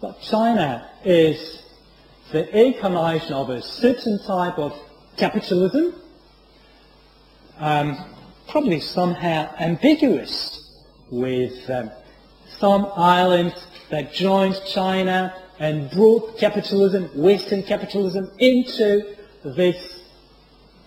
But 0.00 0.20
China 0.20 0.88
is 1.04 1.62
the 2.30 2.66
incarnation 2.66 3.32
of 3.32 3.50
a 3.50 3.62
certain 3.62 4.18
type 4.26 4.58
of 4.58 4.78
capitalism, 5.16 5.94
um, 7.58 7.96
probably 8.48 8.80
somehow 8.80 9.52
ambiguous, 9.58 10.72
with 11.10 11.68
um, 11.70 11.90
some 12.58 12.90
islands 12.96 13.66
that 13.90 14.12
joined 14.12 14.60
China 14.66 15.34
and 15.58 15.90
brought 15.90 16.38
capitalism, 16.38 17.04
Western 17.14 17.62
capitalism, 17.62 18.30
into 18.38 19.16
this 19.44 20.02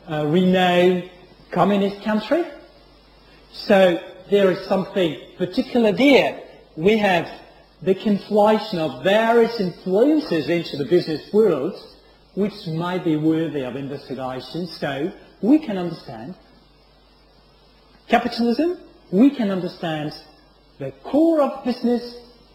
uh, 0.10 0.26
renowned 0.26 1.10
communist 1.52 2.02
country. 2.04 2.44
So 3.52 4.00
there 4.30 4.52
is 4.52 4.66
something 4.68 5.20
particular 5.38 5.92
there. 5.92 6.42
We 6.76 6.98
have 6.98 7.30
the 7.82 7.96
conflation 7.96 8.78
of 8.78 9.04
various 9.04 9.60
influences 9.60 10.48
into 10.48 10.78
the 10.78 10.86
business 10.86 11.32
world 11.34 11.76
which 12.36 12.66
might 12.68 13.04
be 13.04 13.18
worthy 13.18 13.62
of 13.62 13.76
investigation. 13.76 14.68
So 14.68 15.12
we 15.42 15.60
can 15.60 15.78
understand 15.78 16.36
capitalism, 18.12 18.78
we 19.12 19.30
can 19.30 19.50
understand 19.50 20.14
the 20.80 20.92
core 21.04 21.42
of 21.42 21.64
business 21.64 22.04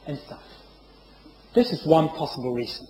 and 0.06 0.18
stuff. 0.18 0.42
This 1.54 1.72
is 1.72 1.86
one 1.86 2.10
possible 2.10 2.52
reason. 2.52 2.86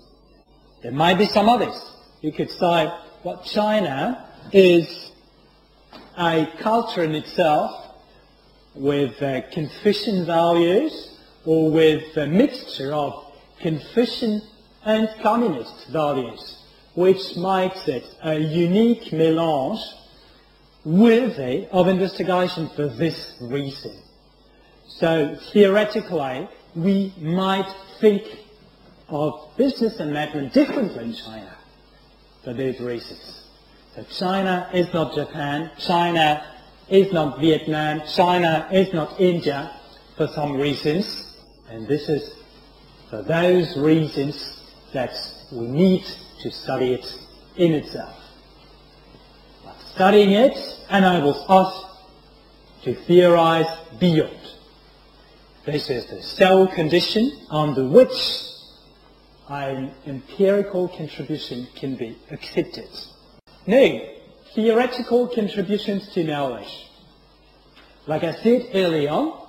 There 0.82 0.90
might 0.90 1.16
be 1.16 1.26
some 1.26 1.48
others. 1.48 1.80
You 2.22 2.32
could 2.32 2.50
say, 2.50 2.92
well, 3.22 3.40
China 3.44 4.28
is 4.52 5.12
a 6.18 6.48
culture 6.58 7.04
in 7.04 7.14
itself 7.14 7.70
with 8.74 9.22
uh, 9.22 9.42
Confucian 9.52 10.26
values 10.26 11.20
or 11.44 11.70
with 11.70 12.16
a 12.16 12.26
mixture 12.26 12.92
of 12.92 13.32
Confucian 13.60 14.42
and 14.84 15.08
communist 15.22 15.86
values, 15.92 16.42
which 16.94 17.36
makes 17.36 17.86
it 17.86 18.04
a 18.24 18.36
unique 18.38 19.12
melange 19.12 19.80
worthy 20.86 21.66
of 21.72 21.88
investigation 21.88 22.68
for 22.68 22.86
this 22.86 23.36
reason. 23.40 23.92
So 24.86 25.36
theoretically, 25.52 26.20
eh, 26.20 26.46
we 26.76 27.12
might 27.18 27.68
think 28.00 28.22
of 29.08 29.50
business 29.56 29.98
and 29.98 30.12
management 30.12 30.52
differently 30.52 31.04
in 31.04 31.14
China 31.14 31.56
for 32.44 32.54
these 32.54 32.78
reasons. 32.78 33.48
So 33.96 34.04
China 34.04 34.70
is 34.72 34.92
not 34.94 35.14
Japan, 35.14 35.72
China 35.76 36.46
is 36.88 37.12
not 37.12 37.40
Vietnam, 37.40 38.02
China 38.06 38.68
is 38.70 38.92
not 38.92 39.20
India 39.20 39.72
for 40.16 40.28
some 40.28 40.52
reasons, 40.56 41.36
and 41.68 41.88
this 41.88 42.08
is 42.08 42.32
for 43.10 43.22
those 43.22 43.76
reasons 43.76 44.62
that 44.92 45.10
we 45.50 45.66
need 45.66 46.04
to 46.42 46.50
study 46.52 46.92
it 46.94 47.12
in 47.56 47.72
itself. 47.72 48.25
Studying 49.96 50.32
it 50.32 50.58
enables 50.90 51.42
us 51.48 51.84
to 52.82 52.94
theorize 53.06 53.64
beyond. 53.98 54.38
This 55.64 55.88
is 55.88 56.04
the 56.04 56.20
cell 56.20 56.68
condition 56.68 57.32
under 57.50 57.88
which 57.88 58.12
an 59.48 59.94
empirical 60.06 60.88
contribution 60.88 61.66
can 61.74 61.96
be 61.96 62.14
accepted. 62.30 62.90
Now, 63.66 64.02
theoretical 64.54 65.28
contributions 65.28 66.12
to 66.12 66.24
knowledge. 66.24 66.90
Like 68.06 68.22
I 68.22 68.32
said 68.32 68.68
earlier 68.74 69.08
on, 69.08 69.48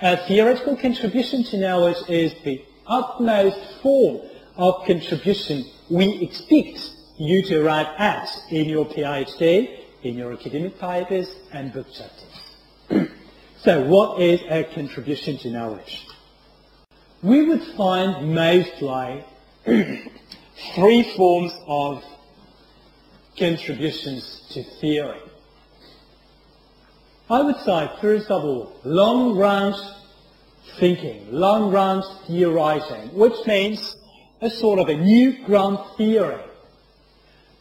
a 0.00 0.16
theoretical 0.26 0.78
contribution 0.78 1.44
to 1.44 1.58
knowledge 1.58 1.98
is 2.08 2.32
the 2.44 2.64
utmost 2.86 3.82
form 3.82 4.22
of 4.56 4.86
contribution 4.86 5.66
we 5.90 6.22
expect 6.22 6.96
you 7.20 7.42
to 7.42 7.60
arrive 7.62 7.86
at 7.98 8.30
in 8.50 8.66
your 8.66 8.86
PhD, 8.86 9.78
in 10.02 10.16
your 10.16 10.32
academic 10.32 10.78
papers 10.78 11.30
and 11.52 11.70
book 11.70 11.86
chapters. 11.92 13.08
so 13.58 13.84
what 13.84 14.22
is 14.22 14.40
a 14.48 14.64
contribution 14.74 15.36
to 15.38 15.50
knowledge? 15.50 16.06
We 17.22 17.46
would 17.46 17.62
find 17.76 18.34
mostly 18.34 19.22
three 20.74 21.14
forms 21.14 21.52
of 21.66 22.02
contributions 23.38 24.46
to 24.52 24.62
theory. 24.80 25.20
I 27.28 27.42
would 27.42 27.58
say, 27.58 27.90
first 28.00 28.30
of 28.30 28.44
all, 28.44 28.80
long 28.82 29.36
range 29.36 29.76
thinking, 30.78 31.30
long 31.30 31.70
range 31.70 32.04
theorizing, 32.26 33.14
which 33.14 33.46
means 33.46 33.94
a 34.40 34.48
sort 34.48 34.78
of 34.78 34.88
a 34.88 34.96
new 34.96 35.44
grand 35.44 35.78
theory. 35.98 36.40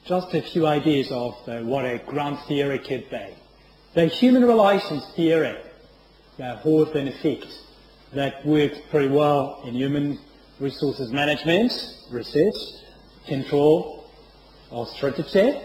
Just 0.05 0.33
a 0.33 0.41
few 0.41 0.65
ideas 0.65 1.11
of 1.11 1.35
uh, 1.47 1.59
what 1.59 1.85
a 1.85 1.99
grand 1.99 2.39
theory 2.47 2.79
could 2.79 3.09
be. 3.09 3.27
The 3.93 4.05
human 4.07 4.45
relations 4.45 5.05
theory, 5.15 5.57
the 6.37 6.55
Hawthorne 6.55 7.07
effect, 7.07 7.47
that 8.13 8.45
works 8.45 8.77
pretty 8.89 9.09
well 9.09 9.61
in 9.65 9.75
human 9.75 10.19
resources 10.59 11.11
management, 11.11 11.71
research, 12.11 12.55
control, 13.27 14.09
or 14.71 14.87
strategy. 14.87 15.59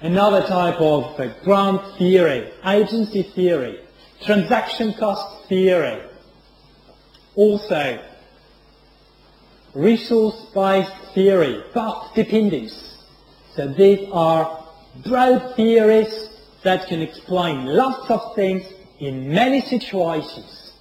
Another 0.00 0.46
type 0.46 0.80
of 0.80 1.18
uh, 1.18 1.32
grand 1.44 1.80
theory, 1.96 2.52
agency 2.66 3.22
theory, 3.22 3.80
transaction 4.22 4.94
cost 4.94 5.48
theory. 5.48 6.02
Also, 7.36 8.02
resource-based 9.74 11.14
theory, 11.14 11.62
path 11.72 12.14
dependence. 12.14 12.93
So 13.54 13.68
these 13.68 14.08
are 14.12 14.64
broad 15.06 15.54
theories 15.54 16.28
that 16.64 16.88
can 16.88 17.00
explain 17.00 17.66
lots 17.66 18.10
of 18.10 18.34
things 18.34 18.64
in 18.98 19.32
many 19.32 19.60
situations. 19.60 20.72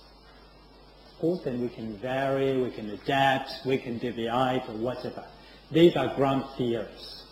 Of 1.12 1.20
course, 1.20 1.42
then 1.44 1.62
we 1.62 1.70
can 1.70 1.98
vary, 1.98 2.60
we 2.60 2.72
can 2.72 2.90
adapt, 2.90 3.52
we 3.66 3.78
can 3.78 4.00
deviate 4.00 4.64
or 4.68 4.76
whatever. 4.78 5.24
These 5.72 5.96
are 5.96 6.16
grand 6.16 6.46
theories. 6.58 7.24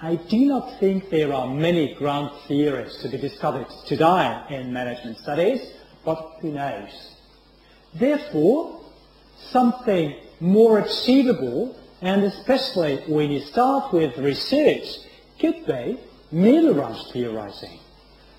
I 0.00 0.14
do 0.14 0.44
not 0.44 0.78
think 0.78 1.10
there 1.10 1.32
are 1.32 1.48
many 1.48 1.94
grand 1.94 2.30
theories 2.46 2.96
to 2.98 3.08
be 3.08 3.16
discovered 3.16 3.66
today 3.86 4.42
in 4.50 4.72
management 4.72 5.18
studies, 5.18 5.60
but 6.04 6.36
who 6.40 6.52
knows? 6.52 7.16
Therefore, 7.94 8.80
something 9.50 10.14
more 10.38 10.78
achievable 10.78 11.76
and 12.06 12.22
especially 12.22 12.98
when 13.08 13.32
you 13.32 13.40
start 13.40 13.92
with 13.92 14.16
research, 14.16 14.86
could 15.40 15.66
be 15.66 15.98
middle-range 16.30 17.02
theorizing, 17.12 17.80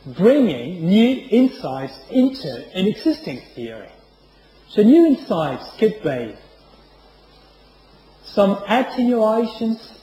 bringing 0.06 0.86
new 0.86 1.28
insights 1.30 2.00
into 2.10 2.50
an 2.74 2.88
existing 2.88 3.42
theory. 3.56 3.92
So 4.70 4.84
new 4.84 5.08
insights 5.08 5.70
could 5.80 6.02
be 6.02 6.38
some 8.24 8.52
attenuations 8.70 10.00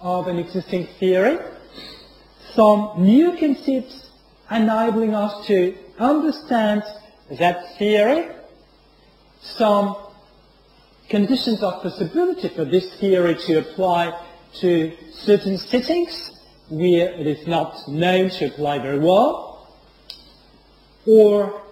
of 0.00 0.28
an 0.28 0.38
existing 0.38 0.86
theory, 1.00 1.38
some 2.54 2.92
new 2.96 3.36
concepts 3.36 4.08
enabling 4.52 5.16
us 5.16 5.46
to 5.48 5.76
understand 5.98 6.84
that 7.40 7.76
theory, 7.76 8.28
some 9.40 9.96
conditions 11.10 11.62
of 11.62 11.82
possibility 11.82 12.48
for 12.48 12.64
this 12.64 12.94
theory 13.00 13.34
to 13.34 13.58
apply 13.58 14.16
to 14.60 14.96
certain 15.12 15.58
settings 15.58 16.30
where 16.70 17.10
it 17.10 17.26
is 17.26 17.46
not 17.46 17.76
known 17.88 18.30
to 18.30 18.46
apply 18.46 18.78
very 18.78 19.00
well, 19.00 19.66
or 21.06 21.62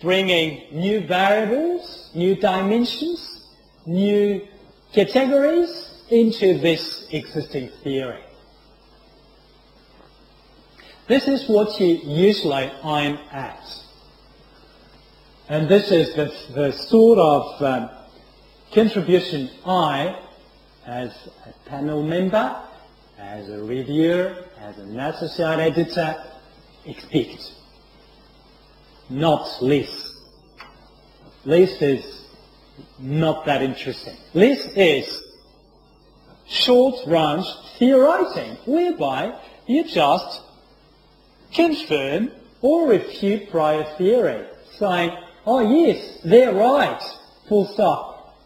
bringing 0.00 0.62
new 0.72 1.00
variables, 1.00 2.10
new 2.14 2.36
dimensions, 2.36 3.48
new 3.84 4.46
categories 4.92 6.04
into 6.10 6.58
this 6.58 7.08
existing 7.10 7.68
theory. 7.82 8.22
This 11.08 11.26
is 11.26 11.48
what 11.48 11.80
you 11.80 11.96
usually 12.04 12.70
aim 12.84 13.18
at. 13.32 13.66
And 15.48 15.66
this 15.66 15.90
is 15.90 16.14
the, 16.14 16.26
the 16.52 16.72
sort 16.72 17.18
of 17.18 17.62
um, 17.62 17.90
contribution 18.70 19.48
I, 19.64 20.18
as 20.86 21.10
a 21.46 21.68
panel 21.70 22.02
member, 22.02 22.62
as 23.18 23.48
a 23.48 23.62
reviewer, 23.62 24.44
as 24.60 24.76
an 24.76 25.00
associate 25.00 25.58
editor, 25.58 26.22
expect. 26.84 27.52
Not 29.08 29.62
less. 29.62 30.14
Less 31.46 31.80
is 31.80 32.26
not 32.98 33.46
that 33.46 33.62
interesting. 33.62 34.16
Less 34.34 34.66
is 34.76 35.22
short-range 36.46 37.46
theorizing, 37.78 38.56
whereby 38.66 39.38
you 39.66 39.84
just 39.84 40.42
confirm 41.54 42.32
or 42.60 42.88
refute 42.88 43.50
prior 43.50 43.84
theory, 43.96 44.46
saying, 44.78 45.16
oh 45.48 45.60
yes, 45.60 46.18
they're 46.24 46.52
right, 46.52 47.02
full 47.48 47.66
stop. 47.72 48.36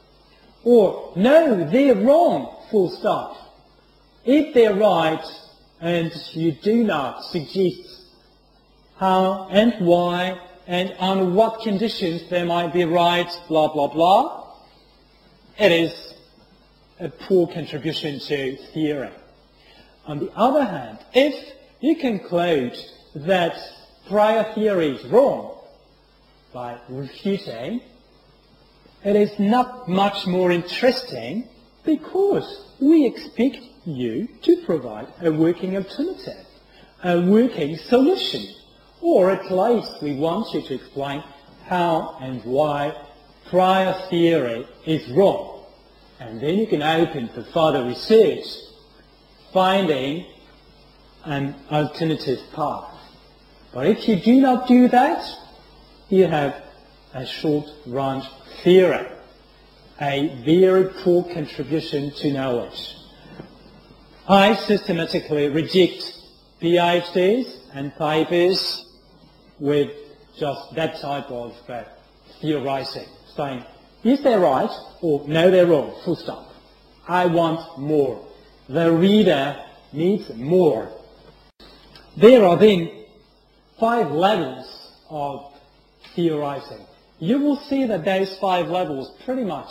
Or, 0.62 1.12
no, 1.16 1.68
they're 1.68 1.96
wrong, 1.96 2.56
full 2.70 2.90
stop. 2.90 3.36
If 4.24 4.54
they're 4.54 4.74
right, 4.74 5.24
and 5.80 6.12
you 6.32 6.52
do 6.52 6.84
not 6.84 7.24
suggest 7.24 8.04
how 8.98 9.48
and 9.50 9.84
why 9.84 10.40
and 10.68 10.94
under 11.00 11.24
what 11.24 11.62
conditions 11.62 12.30
they 12.30 12.44
might 12.44 12.72
be 12.72 12.84
right, 12.84 13.28
blah, 13.48 13.72
blah, 13.72 13.88
blah, 13.88 14.54
it 15.58 15.72
is 15.72 16.14
a 17.00 17.08
poor 17.08 17.48
contribution 17.48 18.20
to 18.20 18.56
theory. 18.72 19.10
On 20.06 20.20
the 20.20 20.30
other 20.36 20.64
hand, 20.64 20.98
if 21.12 21.34
you 21.80 21.96
conclude 21.96 22.78
that 23.16 23.56
prior 24.06 24.54
theory 24.54 24.90
is 24.90 25.04
wrong 25.06 25.58
by 26.52 26.78
refuting, 26.88 27.80
it 29.04 29.16
is 29.16 29.38
not 29.38 29.88
much 29.88 30.26
more 30.26 30.50
interesting 30.50 31.48
because 31.84 32.74
we 32.80 33.06
expect 33.06 33.58
you 33.84 34.28
to 34.42 34.62
provide 34.64 35.08
a 35.20 35.32
working 35.32 35.76
alternative, 35.76 36.46
a 37.02 37.20
working 37.20 37.76
solution, 37.76 38.54
or 39.00 39.30
at 39.30 39.50
least 39.50 40.02
we 40.02 40.14
want 40.14 40.52
you 40.54 40.62
to 40.62 40.74
explain 40.74 41.22
how 41.66 42.16
and 42.20 42.44
why 42.44 42.94
prior 43.50 43.92
theory 44.08 44.66
is 44.86 45.08
wrong. 45.10 45.64
And 46.20 46.40
then 46.40 46.56
you 46.56 46.66
can 46.66 46.82
open 46.82 47.28
for 47.28 47.42
further 47.42 47.84
research, 47.84 48.46
finding 49.52 50.26
an 51.24 51.54
alternative 51.70 52.38
path. 52.52 52.94
But 53.72 53.86
if 53.86 54.06
you 54.06 54.16
do 54.16 54.40
not 54.40 54.68
do 54.68 54.88
that, 54.88 55.24
you 56.12 56.26
have 56.26 56.54
a 57.14 57.24
short-range 57.24 58.24
theory, 58.62 59.08
a 59.98 60.42
very 60.44 60.90
poor 61.02 61.24
contribution 61.32 62.10
to 62.10 62.30
knowledge. 62.30 62.96
I 64.28 64.54
systematically 64.54 65.48
reject 65.48 66.18
PhDs 66.60 67.46
and 67.72 67.96
papers 67.96 68.84
with 69.58 69.90
just 70.38 70.74
that 70.74 71.00
type 71.00 71.30
of 71.30 71.56
uh, 71.70 71.84
theorizing, 72.42 73.08
saying, 73.34 73.64
is 74.04 74.22
they 74.22 74.36
right 74.36 74.70
or 75.00 75.26
no, 75.26 75.50
they're 75.50 75.66
wrong, 75.66 75.98
full 76.04 76.16
stop. 76.16 76.52
I 77.08 77.24
want 77.24 77.78
more. 77.78 78.22
The 78.68 78.92
reader 78.92 79.64
needs 79.94 80.28
more. 80.34 80.92
There 82.18 82.44
are 82.44 82.58
then 82.58 83.06
five 83.80 84.10
levels 84.10 84.92
of 85.08 85.51
theorizing. 86.14 86.84
You 87.18 87.38
will 87.38 87.56
see 87.56 87.84
that 87.86 88.04
those 88.04 88.36
five 88.38 88.68
levels 88.68 89.12
pretty 89.24 89.44
much 89.44 89.70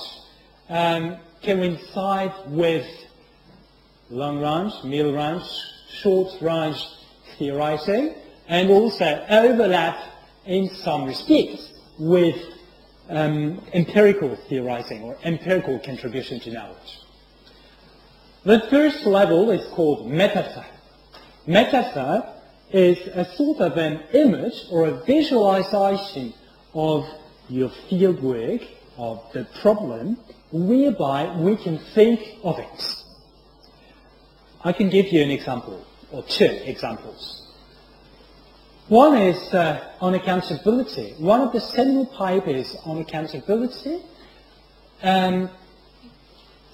um, 0.69 1.17
coincide 1.43 2.33
with 2.47 2.87
long 4.09 4.39
range, 4.39 4.73
middle 4.83 5.13
range, 5.13 5.43
short 6.01 6.29
range 6.41 6.77
theorizing, 7.37 8.15
and 8.47 8.69
also 8.69 9.25
overlap 9.29 9.97
in 10.45 10.69
some 10.69 11.05
respects 11.05 11.71
with 11.99 12.35
um, 13.09 13.61
empirical 13.73 14.35
theorizing 14.47 15.03
or 15.03 15.17
empirical 15.23 15.79
contribution 15.79 16.39
to 16.39 16.51
knowledge. 16.51 16.99
The 18.43 18.61
first 18.69 19.05
level 19.05 19.51
is 19.51 19.67
called 19.73 20.09
metaphor. 20.09 20.65
Metaphor 21.45 22.30
is 22.73 22.97
a 23.07 23.25
sort 23.35 23.59
of 23.59 23.77
an 23.77 24.01
image 24.13 24.65
or 24.71 24.87
a 24.87 25.03
visualization 25.05 26.33
of 26.73 27.05
your 27.49 27.69
fieldwork, 27.89 28.65
of 28.97 29.21
the 29.33 29.45
problem, 29.61 30.17
whereby 30.51 31.35
we 31.37 31.55
can 31.57 31.77
think 31.77 32.37
of 32.43 32.59
it. 32.59 32.95
I 34.63 34.73
can 34.73 34.89
give 34.89 35.07
you 35.07 35.21
an 35.21 35.31
example, 35.31 35.85
or 36.11 36.23
two 36.23 36.45
examples. 36.45 37.47
One 38.87 39.17
is 39.17 39.53
uh, 39.53 39.83
on 40.01 40.13
accountability. 40.15 41.13
One 41.17 41.41
of 41.41 41.53
the 41.53 41.61
seminal 41.61 42.05
papers 42.05 42.75
on 42.85 42.99
accountability 42.99 44.01
um, 45.01 45.49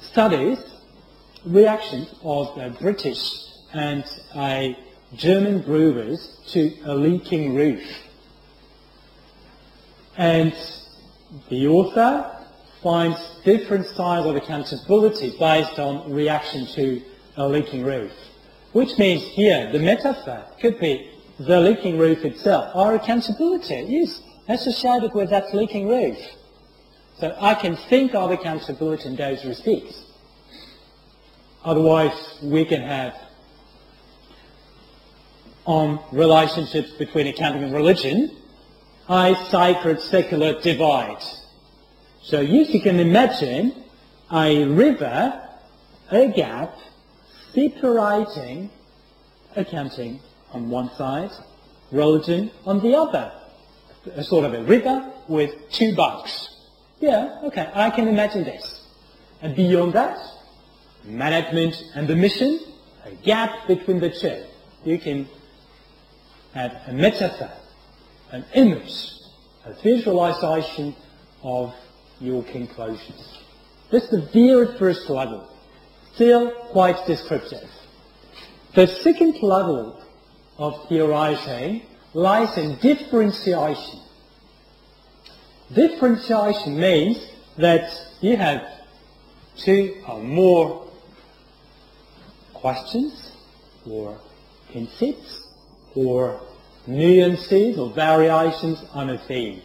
studies 0.02 0.60
reactions 1.46 2.14
of 2.24 2.56
the 2.56 2.76
British 2.80 3.20
and 3.74 4.04
uh, 4.34 4.70
German 5.16 5.62
brewers 5.62 6.40
to 6.48 6.74
a 6.84 6.94
leaking 6.94 7.56
roof. 7.56 7.84
And 10.18 10.54
the 11.50 11.68
author 11.68 12.32
finds 12.82 13.40
different 13.44 13.86
styles 13.86 14.26
of 14.26 14.36
accountability 14.36 15.36
based 15.40 15.80
on 15.80 16.12
reaction 16.12 16.66
to 16.76 17.02
a 17.38 17.48
leaking 17.48 17.84
roof. 17.84 18.12
Which 18.74 18.98
means 18.98 19.24
here 19.24 19.72
the 19.72 19.80
metaphor 19.80 20.46
could 20.60 20.80
be 20.80 21.12
the 21.40 21.60
leaking 21.60 21.98
roof 21.98 22.26
itself. 22.26 22.76
Our 22.76 22.96
accountability 22.96 23.98
is 23.98 24.22
associated 24.50 25.14
with 25.14 25.30
that 25.30 25.54
leaking 25.54 25.88
roof. 25.88 26.18
So 27.20 27.36
I 27.40 27.56
can 27.56 27.78
think 27.90 28.14
of 28.14 28.32
accountability 28.32 29.08
in 29.10 29.16
those 29.16 29.44
respects. 29.46 30.04
Otherwise, 31.64 32.40
we 32.44 32.66
can 32.66 32.82
have 32.82 33.14
on 35.68 36.00
relationships 36.14 36.92
between 36.92 37.28
accounting 37.28 37.62
and 37.62 37.74
religion, 37.74 38.32
a 39.10 39.36
sacred 39.52 40.00
secular 40.00 40.60
divide. 40.62 41.22
So 42.24 42.40
yes, 42.40 42.70
you 42.70 42.82
can 42.82 43.00
imagine 43.00 43.84
a 44.32 44.64
river, 44.64 45.48
a 46.10 46.28
gap, 46.30 46.74
separating 47.54 48.70
accounting 49.58 50.22
on 50.54 50.70
one 50.70 50.90
side, 50.96 51.32
religion 51.92 52.50
on 52.66 52.80
the 52.80 52.96
other. 52.96 53.32
A 54.16 54.24
sort 54.24 54.46
of 54.46 54.54
a 54.54 54.64
river 54.64 55.12
with 55.28 55.54
two 55.70 55.94
banks. 55.96 56.50
Yeah, 57.02 57.42
okay, 57.44 57.70
I 57.74 57.90
can 57.90 58.08
imagine 58.08 58.46
this. 58.46 58.88
And 59.42 59.54
beyond 59.54 59.94
that, 59.94 60.18
management 61.04 61.76
and 61.94 62.08
the 62.08 62.16
mission, 62.16 62.60
a 63.06 63.12
gap 63.12 63.68
between 63.68 64.00
the 64.00 64.10
two. 64.10 64.44
You 64.86 64.98
can 64.98 65.28
have 66.58 66.82
a 66.88 66.94
metaphor, 66.94 67.52
an 68.32 68.44
image, 68.56 69.12
a 69.66 69.74
visualization 69.84 70.96
of 71.44 71.74
your 72.20 72.44
conclusions. 72.44 73.38
This 73.92 74.04
is 74.06 74.10
the 74.10 74.22
very 74.34 74.78
first 74.78 75.10
level, 75.10 75.48
still 76.14 76.52
quite 76.72 77.06
descriptive. 77.06 77.70
The 78.74 78.88
second 78.88 79.42
level 79.42 80.02
of 80.58 80.90
theorizing 80.90 81.84
lies 82.14 82.58
in 82.58 82.78
differentiation. 82.80 84.00
Differentiation 85.74 86.80
means 86.80 87.18
that 87.58 87.88
you 88.22 88.36
have 88.36 88.64
two 89.58 90.02
or 90.08 90.24
more 90.24 90.88
questions 92.54 93.32
or 93.86 94.18
concepts 94.74 95.48
or 95.96 96.40
nuances 96.88 97.78
or 97.78 97.92
variations 97.92 98.84
on 98.94 99.10
a 99.10 99.18
theme. 99.18 99.62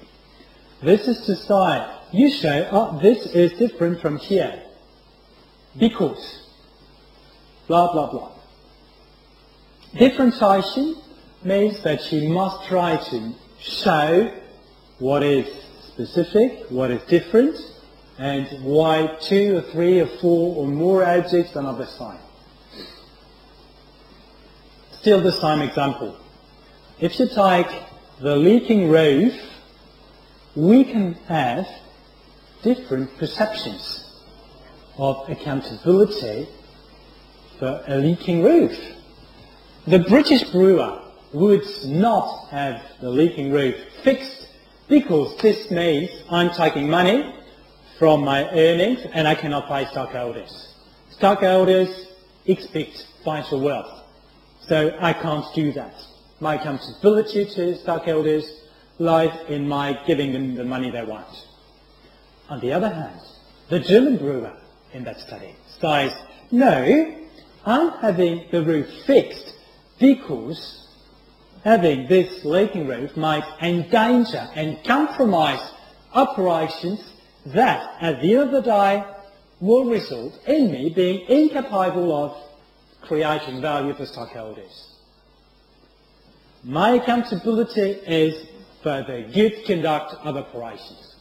This 0.82 1.06
is 1.06 1.24
to 1.26 1.36
say, 1.36 1.86
you 2.12 2.30
say, 2.30 2.68
oh, 2.70 2.98
this 3.00 3.26
is 3.26 3.52
different 3.52 4.00
from 4.00 4.18
here 4.18 4.62
because 5.78 6.42
blah, 7.68 7.92
blah, 7.92 8.10
blah. 8.10 8.32
Differentiation 9.96 10.96
means 11.44 11.82
that 11.82 12.12
you 12.12 12.28
must 12.28 12.66
try 12.68 12.96
to 12.96 13.34
show 13.60 14.42
what 14.98 15.22
is 15.22 15.46
specific, 15.88 16.70
what 16.70 16.90
is 16.90 17.02
different, 17.04 17.56
and 18.18 18.64
why 18.64 19.16
two 19.20 19.56
or 19.56 19.62
three 19.72 20.00
or 20.00 20.06
four 20.20 20.56
or 20.56 20.66
more 20.66 21.04
objects 21.04 21.56
are 21.56 21.62
not 21.62 21.78
the 21.78 21.86
same. 21.86 22.18
Still 25.00 25.20
the 25.20 25.32
same 25.32 25.60
example. 25.62 26.16
If 27.00 27.18
you 27.18 27.26
take 27.26 27.66
the 28.20 28.36
leaking 28.36 28.88
roof, 28.88 29.32
we 30.54 30.84
can 30.84 31.14
have 31.26 31.66
different 32.62 33.16
perceptions 33.18 34.04
of 34.98 35.28
accountability 35.28 36.48
for 37.58 37.82
a 37.88 37.96
leaking 37.96 38.42
roof. 38.42 38.72
The 39.86 40.00
British 40.00 40.44
brewer 40.50 41.02
would 41.32 41.64
not 41.86 42.48
have 42.50 42.82
the 43.00 43.10
leaking 43.10 43.50
roof 43.50 43.74
fixed 44.04 44.48
because 44.88 45.36
this 45.38 45.70
means 45.70 46.10
I'm 46.30 46.50
taking 46.50 46.88
money 46.88 47.34
from 47.98 48.22
my 48.24 48.48
earnings 48.50 49.00
and 49.12 49.26
I 49.26 49.34
cannot 49.34 49.66
pay 49.66 49.86
stockholders. 49.86 50.68
Stockholders 51.10 52.06
expect 52.46 53.06
financial 53.24 53.60
wealth. 53.60 54.04
So 54.68 54.96
I 55.00 55.12
can't 55.12 55.46
do 55.54 55.72
that. 55.72 55.94
My 56.42 56.56
accountability 56.56 57.44
to 57.54 57.76
stockholders 57.76 58.44
lies 58.98 59.48
in 59.48 59.68
my 59.68 59.96
giving 60.08 60.32
them 60.32 60.56
the 60.56 60.64
money 60.64 60.90
they 60.90 61.04
want. 61.04 61.28
On 62.48 62.58
the 62.58 62.72
other 62.72 62.88
hand, 62.88 63.20
the 63.68 63.78
German 63.78 64.16
brewer 64.16 64.52
in 64.92 65.04
that 65.04 65.20
study 65.20 65.54
says, 65.78 66.12
no, 66.50 67.16
I'm 67.64 67.92
having 68.00 68.48
the 68.50 68.64
roof 68.64 68.88
fixed 69.06 69.54
because 70.00 70.88
having 71.62 72.08
this 72.08 72.44
leaking 72.44 72.88
roof 72.88 73.16
might 73.16 73.44
endanger 73.62 74.48
and 74.56 74.82
compromise 74.84 75.62
operations 76.12 77.08
that, 77.46 77.98
at 78.00 78.20
the 78.20 78.34
end 78.34 78.48
of 78.48 78.50
the 78.50 78.62
day, 78.62 79.04
will 79.60 79.84
result 79.84 80.36
in 80.48 80.72
me 80.72 80.92
being 80.92 81.24
incapable 81.28 82.12
of 82.12 82.36
creating 83.02 83.60
value 83.60 83.94
for 83.94 84.06
stockholders. 84.06 84.91
My 86.64 86.90
accountability 86.92 87.90
is 88.06 88.46
for 88.82 89.02
the 89.02 89.28
good 89.34 89.64
conduct 89.66 90.14
of 90.24 90.36
operations. 90.36 91.16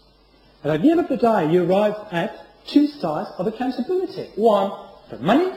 And 0.64 0.72
at 0.72 0.82
the 0.84 0.92
end 0.92 1.00
of 1.00 1.08
the 1.08 1.18
day, 1.18 1.52
you 1.52 1.64
arrive 1.64 1.96
at 2.12 2.68
two 2.68 2.86
styles 2.88 3.28
of 3.40 3.48
accountability. 3.48 4.30
One 4.36 4.72
for 5.10 5.18
money, 5.18 5.52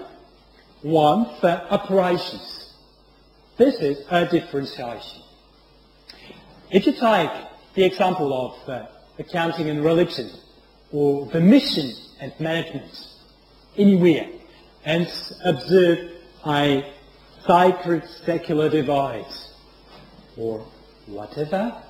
one 0.80 1.26
for 1.38 1.48
operations. 1.48 2.72
This 3.58 3.74
is 3.76 4.06
a 4.10 4.26
differentiation. 4.26 5.22
If 6.70 6.86
you 6.86 6.92
take 6.92 7.30
the 7.74 7.84
example 7.84 8.32
of 8.32 8.68
uh, 8.68 8.86
accounting 9.18 9.68
and 9.68 9.84
religion, 9.84 10.30
or 10.92 11.26
the 11.26 11.40
mission 11.40 11.92
and 12.20 12.32
management 12.40 12.90
anywhere, 13.76 14.30
and 14.84 15.06
observe 15.44 16.10
a 16.46 16.90
sacred 17.46 18.04
secular 18.24 18.70
divide, 18.70 19.26
or 20.36 20.66
whatever, 21.06 21.82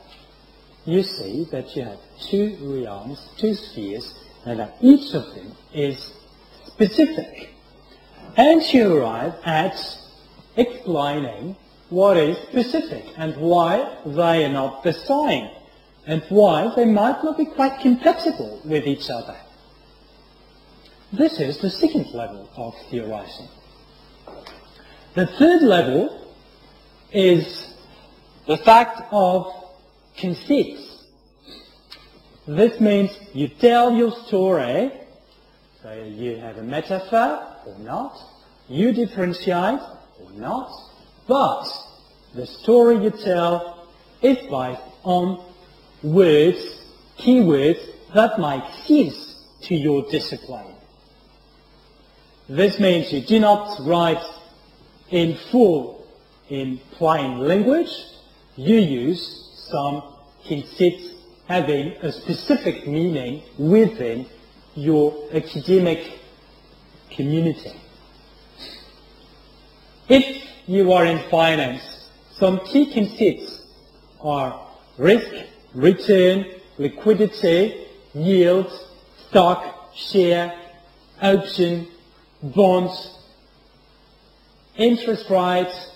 you 0.84 1.02
see 1.02 1.46
that 1.50 1.74
you 1.74 1.84
have 1.84 1.98
two 2.20 2.56
realms, 2.60 3.28
two 3.38 3.54
spheres, 3.54 4.14
and 4.44 4.60
that 4.60 4.76
each 4.80 5.14
of 5.14 5.34
them 5.34 5.52
is 5.72 6.12
specific. 6.66 7.50
And 8.36 8.62
you 8.72 8.96
arrive 8.96 9.34
at 9.44 9.76
explaining 10.56 11.56
what 11.88 12.16
is 12.16 12.36
specific 12.48 13.04
and 13.16 13.36
why 13.36 13.98
they 14.04 14.44
are 14.44 14.52
not 14.52 14.82
the 14.82 14.92
same 14.92 15.48
and 16.06 16.22
why 16.28 16.72
they 16.76 16.84
might 16.84 17.22
not 17.22 17.38
be 17.38 17.46
quite 17.46 17.80
compatible 17.80 18.60
with 18.64 18.86
each 18.86 19.08
other. 19.08 19.36
This 21.12 21.38
is 21.38 21.58
the 21.58 21.70
second 21.70 22.12
level 22.12 22.50
of 22.56 22.74
theorizing. 22.90 23.48
The 25.14 25.26
third 25.26 25.62
level 25.62 26.34
is 27.12 27.73
the 28.46 28.56
fact 28.58 29.00
of 29.10 29.46
conceits. 30.20 31.04
This 32.46 32.78
means 32.80 33.10
you 33.32 33.48
tell 33.48 33.92
your 33.94 34.12
story, 34.26 34.92
so 35.82 35.92
you 35.92 36.36
have 36.36 36.58
a 36.58 36.62
metaphor 36.62 37.46
or 37.66 37.78
not, 37.78 38.18
you 38.68 38.92
differentiate 38.92 39.80
or 40.20 40.30
not, 40.36 40.70
but 41.26 41.66
the 42.34 42.46
story 42.46 43.02
you 43.02 43.10
tell 43.10 43.86
is 44.20 44.36
based 44.38 44.82
on 45.04 45.42
words, 46.02 46.82
keywords 47.18 47.80
that 48.14 48.38
make 48.38 48.64
sense 48.86 49.46
to 49.62 49.74
your 49.74 50.02
discipline. 50.10 50.74
This 52.48 52.78
means 52.78 53.10
you 53.10 53.22
do 53.22 53.40
not 53.40 53.80
write 53.86 54.22
in 55.10 55.36
full 55.50 56.06
in 56.50 56.78
plain 56.92 57.38
language. 57.38 57.88
You 58.56 58.76
use 58.76 59.50
some 59.70 60.02
concepts 60.46 61.10
having 61.48 61.92
a 62.02 62.12
specific 62.12 62.86
meaning 62.86 63.42
within 63.58 64.26
your 64.74 65.28
academic 65.32 66.18
community. 67.10 67.72
If 70.08 70.44
you 70.66 70.92
are 70.92 71.04
in 71.04 71.18
finance, 71.30 72.08
some 72.32 72.60
key 72.60 72.92
concepts 72.92 73.62
are 74.20 74.68
risk, 74.98 75.32
return, 75.74 76.46
liquidity, 76.78 77.86
yield, 78.14 78.70
stock, 79.28 79.94
share, 79.94 80.58
option, 81.20 81.88
bonds, 82.42 83.18
interest 84.76 85.28
rates, 85.30 85.90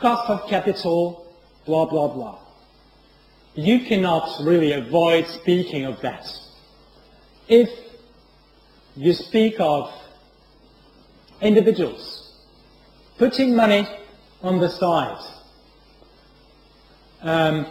cost 0.00 0.30
of 0.30 0.48
capital, 0.48 1.26
blah, 1.66 1.86
blah, 1.86 2.08
blah. 2.08 2.38
You 3.54 3.80
cannot 3.80 4.42
really 4.42 4.72
avoid 4.72 5.26
speaking 5.26 5.84
of 5.84 6.00
that. 6.00 6.26
If 7.48 7.68
you 8.96 9.12
speak 9.12 9.56
of 9.58 9.92
individuals 11.40 12.20
putting 13.20 13.54
money 13.54 13.86
on 14.42 14.58
the 14.60 14.68
side, 14.70 15.22
um, 17.20 17.66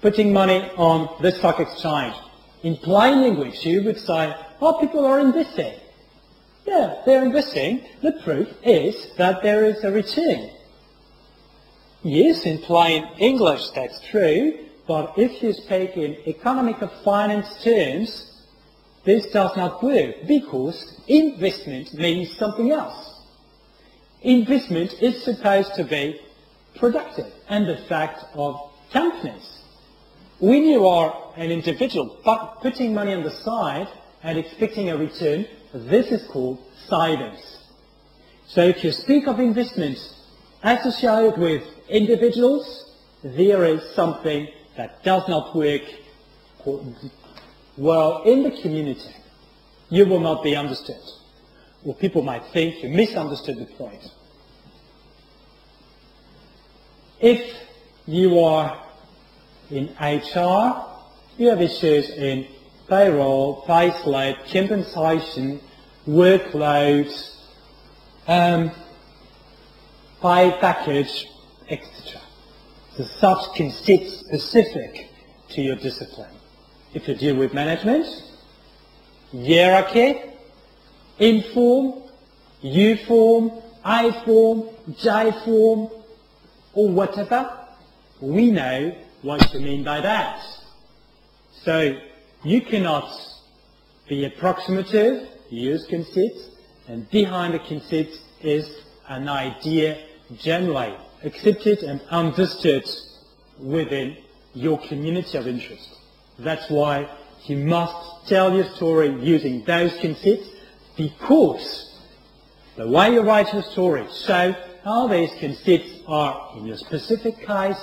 putting 0.00 0.32
money 0.32 0.70
on 0.76 1.08
the 1.22 1.30
stock 1.30 1.60
exchange. 1.60 2.16
In 2.64 2.76
plain 2.76 3.22
language, 3.22 3.64
you 3.64 3.84
would 3.84 3.98
say, 3.98 4.34
oh, 4.60 4.72
people 4.80 5.04
are 5.04 5.20
investing. 5.20 5.74
Yeah, 6.66 7.00
they're 7.06 7.24
investing. 7.24 7.86
The 8.02 8.12
proof 8.24 8.48
is 8.64 9.14
that 9.18 9.40
there 9.44 9.64
is 9.64 9.84
a 9.84 9.92
return. 9.92 10.50
Yes, 12.06 12.46
in 12.46 12.58
plain 12.58 13.04
English, 13.18 13.70
that's 13.70 13.98
true. 13.98 14.60
But 14.86 15.14
if 15.18 15.42
you 15.42 15.52
speak 15.52 15.96
in 15.96 16.16
economic 16.28 16.80
of 16.80 16.92
finance 17.02 17.64
terms, 17.64 18.44
this 19.02 19.26
does 19.32 19.56
not 19.56 19.82
work 19.82 20.14
because 20.24 21.00
investment 21.08 21.92
means 21.94 22.36
something 22.36 22.70
else. 22.70 23.24
Investment 24.22 24.92
is 25.02 25.24
supposed 25.24 25.74
to 25.74 25.82
be 25.82 26.20
productive 26.76 27.26
and 27.48 27.66
the 27.66 27.78
fact 27.88 28.24
of 28.34 28.70
companies. 28.92 29.58
When 30.38 30.62
you 30.62 30.86
are 30.86 31.32
an 31.36 31.50
individual 31.50 32.20
but 32.24 32.60
putting 32.62 32.94
money 32.94 33.14
on 33.14 33.24
the 33.24 33.32
side 33.32 33.88
and 34.22 34.38
expecting 34.38 34.90
a 34.90 34.96
return, 34.96 35.44
this 35.74 36.12
is 36.12 36.24
called 36.28 36.62
savings. 36.88 37.58
So 38.46 38.60
if 38.60 38.84
you 38.84 38.92
speak 38.92 39.26
of 39.26 39.40
investments 39.40 40.14
associated 40.62 41.36
with 41.38 41.64
individuals, 41.88 42.90
there 43.22 43.64
is 43.64 43.82
something 43.94 44.48
that 44.76 45.02
does 45.02 45.28
not 45.28 45.54
work 45.54 45.82
well 47.76 48.22
in 48.22 48.42
the 48.42 48.50
community. 48.62 49.14
you 49.88 50.06
will 50.06 50.20
not 50.20 50.42
be 50.42 50.56
understood. 50.56 51.00
Or 51.84 51.94
people 51.94 52.22
might 52.22 52.44
think 52.46 52.82
you 52.82 52.88
misunderstood 52.88 53.58
the 53.58 53.66
point. 53.66 54.02
If 57.20 57.56
you 58.06 58.40
are 58.40 58.82
in 59.70 59.94
HR, 60.00 60.84
you 61.38 61.48
have 61.48 61.62
issues 61.62 62.10
in 62.10 62.46
payroll, 62.88 63.62
pay 63.62 63.92
slip, 64.02 64.36
compensation, 64.46 65.60
workload, 66.06 67.10
um, 68.26 68.70
pay 70.20 70.56
package, 70.60 71.26
etc. 71.68 72.20
The 72.96 73.04
such 73.04 73.54
can 73.54 73.70
sit 73.70 74.08
specific 74.08 75.10
to 75.50 75.60
your 75.60 75.76
discipline. 75.76 76.34
If 76.94 77.08
you 77.08 77.14
deal 77.14 77.36
with 77.36 77.52
management, 77.52 78.06
hierarchy, 79.32 80.20
M 81.20 81.42
form, 81.52 82.02
U 82.62 82.96
form, 83.06 83.52
I 83.84 84.10
form, 84.24 84.68
J 84.98 85.32
form, 85.44 85.90
or 86.74 86.88
whatever, 86.88 87.50
we 88.20 88.50
know 88.50 88.96
what 89.22 89.52
you 89.52 89.60
mean 89.60 89.84
by 89.84 90.00
that. 90.00 90.42
So 91.62 91.98
you 92.44 92.60
cannot 92.62 93.10
be 94.08 94.24
approximative, 94.24 95.28
use 95.50 95.86
conceits, 95.86 96.48
and 96.88 97.10
behind 97.10 97.54
the 97.54 97.58
conceit 97.58 98.10
is 98.40 98.70
an 99.08 99.28
idea 99.28 100.06
generally 100.38 100.94
accepted 101.26 101.80
and 101.80 102.00
understood 102.10 102.88
within 103.58 104.16
your 104.54 104.78
community 104.88 105.36
of 105.36 105.46
interest. 105.46 105.88
That's 106.38 106.70
why 106.70 107.08
you 107.44 107.58
must 107.58 108.28
tell 108.28 108.54
your 108.54 108.68
story 108.74 109.08
using 109.20 109.64
those 109.64 109.96
conceits 110.00 110.48
because 110.96 112.00
the 112.76 112.88
way 112.88 113.12
you 113.12 113.22
write 113.22 113.52
your 113.52 113.62
story 113.62 114.06
shows 114.26 114.54
how 114.84 115.08
these 115.08 115.30
conceits 115.40 116.00
are, 116.06 116.56
in 116.56 116.66
your 116.66 116.76
specific 116.76 117.38
case, 117.46 117.80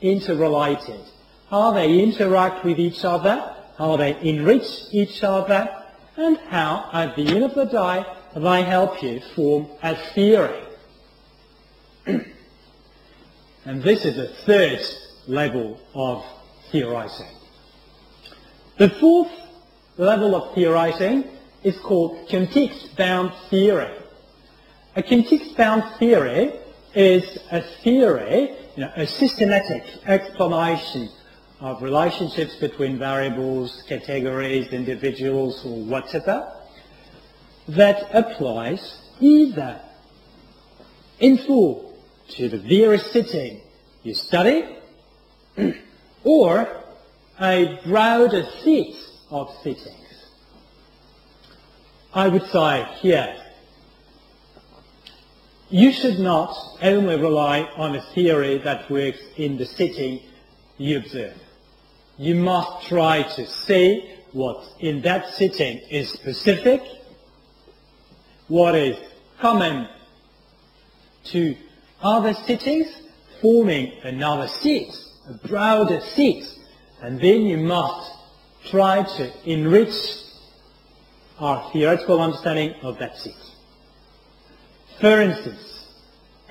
interrelated, 0.00 1.00
how 1.50 1.72
they 1.72 2.00
interact 2.00 2.64
with 2.64 2.78
each 2.78 3.04
other, 3.04 3.54
how 3.76 3.96
they 3.96 4.18
enrich 4.20 4.68
each 4.92 5.22
other, 5.22 5.68
and 6.16 6.36
how, 6.48 6.90
at 6.92 7.16
the 7.16 7.26
end 7.28 7.44
of 7.44 7.54
the 7.54 7.64
day, 7.64 8.04
they 8.36 8.62
help 8.62 9.02
you 9.02 9.20
form 9.34 9.68
a 9.82 9.94
theory. 10.14 10.64
and 13.68 13.82
this 13.82 14.06
is 14.06 14.16
the 14.16 14.28
third 14.46 14.80
level 15.26 15.78
of 15.94 16.24
theorizing. 16.72 17.28
The 18.78 18.88
fourth 18.88 19.30
level 19.98 20.34
of 20.34 20.54
theorizing 20.54 21.24
is 21.62 21.76
called 21.78 22.30
context-bound 22.30 23.30
theory. 23.50 23.94
A 24.96 25.02
context-bound 25.02 25.98
theory 25.98 26.54
is 26.94 27.38
a 27.50 27.60
theory, 27.60 28.56
you 28.74 28.84
know, 28.84 28.92
a 28.96 29.06
systematic 29.06 29.84
explanation 30.06 31.10
of 31.60 31.82
relationships 31.82 32.56
between 32.56 32.98
variables, 32.98 33.82
categories, 33.86 34.68
individuals, 34.68 35.62
or 35.66 35.76
whatever, 35.84 36.50
that 37.68 38.08
applies 38.14 38.98
either 39.20 39.78
in 41.20 41.36
full 41.36 41.87
to 42.30 42.48
the 42.48 42.58
very 42.58 42.98
sitting. 42.98 43.60
you 44.02 44.14
study, 44.14 44.64
or 46.24 46.82
a 47.40 47.80
broader 47.86 48.44
set 48.62 48.94
of 49.30 49.50
settings. 49.62 49.94
I 52.12 52.28
would 52.28 52.46
say 52.46 52.86
here, 53.00 53.36
you 55.70 55.92
should 55.92 56.18
not 56.18 56.56
only 56.80 57.16
rely 57.16 57.60
on 57.76 57.94
a 57.94 58.02
theory 58.14 58.58
that 58.58 58.90
works 58.90 59.20
in 59.36 59.58
the 59.58 59.66
setting 59.66 60.20
you 60.78 60.96
observe. 60.98 61.36
You 62.16 62.34
must 62.34 62.88
try 62.88 63.22
to 63.22 63.46
see 63.46 64.14
what 64.32 64.64
in 64.80 65.02
that 65.02 65.34
setting 65.34 65.78
is 65.90 66.10
specific, 66.10 66.82
what 68.48 68.74
is 68.74 68.96
common 69.38 69.88
to 71.24 71.56
other 72.02 72.34
settings, 72.34 72.86
forming 73.40 73.92
another 74.02 74.48
set, 74.48 74.88
a 75.28 75.34
broader 75.46 76.00
set, 76.00 76.42
and 77.02 77.20
then 77.20 77.42
you 77.42 77.58
must 77.58 78.12
try 78.66 79.02
to 79.02 79.50
enrich 79.50 79.94
our 81.38 81.70
theoretical 81.72 82.20
understanding 82.20 82.74
of 82.82 82.98
that 82.98 83.16
set. 83.16 83.34
For 85.00 85.20
instance, 85.20 85.86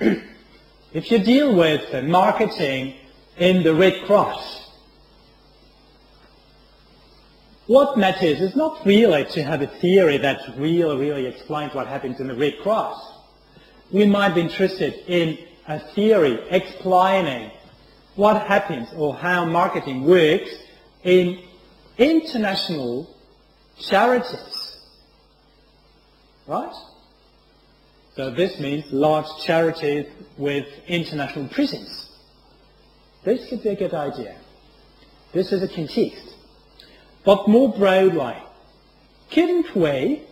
if 0.92 1.10
you 1.10 1.18
deal 1.18 1.54
with 1.54 2.04
marketing 2.04 2.94
in 3.36 3.62
the 3.62 3.74
Red 3.74 4.06
Cross, 4.06 4.68
what 7.66 7.98
matters 7.98 8.40
is 8.40 8.56
not 8.56 8.84
really 8.86 9.26
to 9.26 9.42
have 9.42 9.60
a 9.60 9.66
theory 9.66 10.16
that 10.16 10.40
really, 10.56 10.96
really 10.96 11.26
explains 11.26 11.74
what 11.74 11.86
happens 11.86 12.18
in 12.18 12.26
the 12.26 12.34
Red 12.34 12.54
Cross. 12.62 13.17
We 13.90 14.06
might 14.06 14.34
be 14.34 14.42
interested 14.42 14.94
in 15.06 15.38
a 15.66 15.78
theory 15.78 16.38
explaining 16.50 17.50
what 18.16 18.46
happens 18.46 18.88
or 18.96 19.14
how 19.14 19.44
marketing 19.44 20.04
works 20.04 20.50
in 21.04 21.40
international 21.96 23.14
charities. 23.78 24.76
Right? 26.46 26.74
So 28.16 28.30
this 28.30 28.58
means 28.58 28.92
large 28.92 29.26
charities 29.44 30.06
with 30.36 30.66
international 30.86 31.48
prisons. 31.48 32.10
This 33.24 33.48
could 33.48 33.62
be 33.62 33.70
a 33.70 33.76
good 33.76 33.94
idea. 33.94 34.36
This 35.32 35.52
is 35.52 35.62
a 35.62 35.68
context. 35.68 36.34
But 37.24 37.46
more 37.46 37.72
broadly, 37.72 38.36
couldn't 39.30 39.74
we 39.76 40.22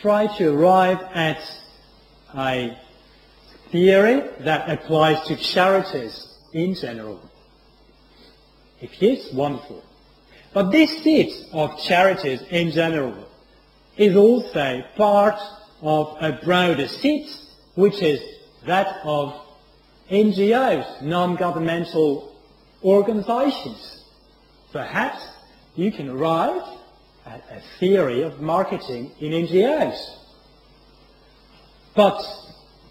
try 0.00 0.26
to 0.38 0.54
arrive 0.54 1.00
at 1.14 1.42
a 2.36 2.78
theory 3.72 4.22
that 4.40 4.70
applies 4.70 5.26
to 5.26 5.36
charities 5.36 6.28
in 6.52 6.74
general? 6.74 7.20
If 8.80 9.00
yes, 9.00 9.32
wonderful. 9.32 9.82
But 10.52 10.70
this 10.70 11.02
set 11.02 11.30
of 11.52 11.82
charities 11.82 12.42
in 12.50 12.70
general 12.70 13.26
is 13.96 14.14
also 14.14 14.82
part 14.96 15.38
of 15.80 16.16
a 16.20 16.32
broader 16.44 16.86
set, 16.86 17.26
which 17.74 18.02
is 18.02 18.20
that 18.66 19.00
of 19.04 19.40
NGOs, 20.10 21.02
non-governmental 21.02 22.36
organizations. 22.84 24.04
Perhaps 24.72 25.26
you 25.74 25.90
can 25.90 26.08
arrive 26.10 26.62
at 27.24 27.42
a 27.50 27.60
theory 27.78 28.22
of 28.22 28.40
marketing 28.40 29.10
in 29.20 29.32
NGOs. 29.32 30.18
But 31.94 32.22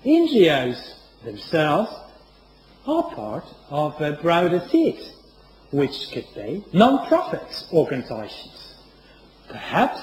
NGOs 0.05 0.95
themselves 1.23 1.91
are 2.87 3.03
part 3.13 3.45
of 3.69 4.01
a 4.01 4.13
broader 4.13 4.59
set, 4.71 4.99
which 5.69 6.09
could 6.11 6.25
be 6.33 6.65
non-profit 6.73 7.67
organizations. 7.71 8.75
Perhaps 9.47 10.01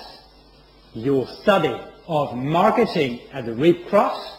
your 0.95 1.27
study 1.27 1.77
of 2.07 2.37
marketing 2.37 3.21
at 3.33 3.47
the 3.47 3.55
Red 3.55 3.89
Cross 3.89 4.37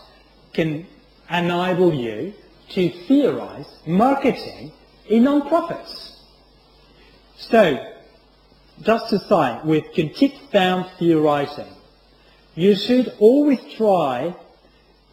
can 0.54 0.88
enable 1.30 1.94
you 1.94 2.34
to 2.70 2.90
theorize 2.90 3.80
marketing 3.86 4.72
in 5.08 5.24
non-profits. 5.26 6.24
So, 7.38 7.86
just 8.82 9.10
to 9.10 9.20
say, 9.20 9.60
with 9.66 9.94
context-bound 9.94 10.90
theorizing, 10.98 11.68
you 12.56 12.76
should 12.76 13.14
always 13.20 13.60
try 13.76 14.36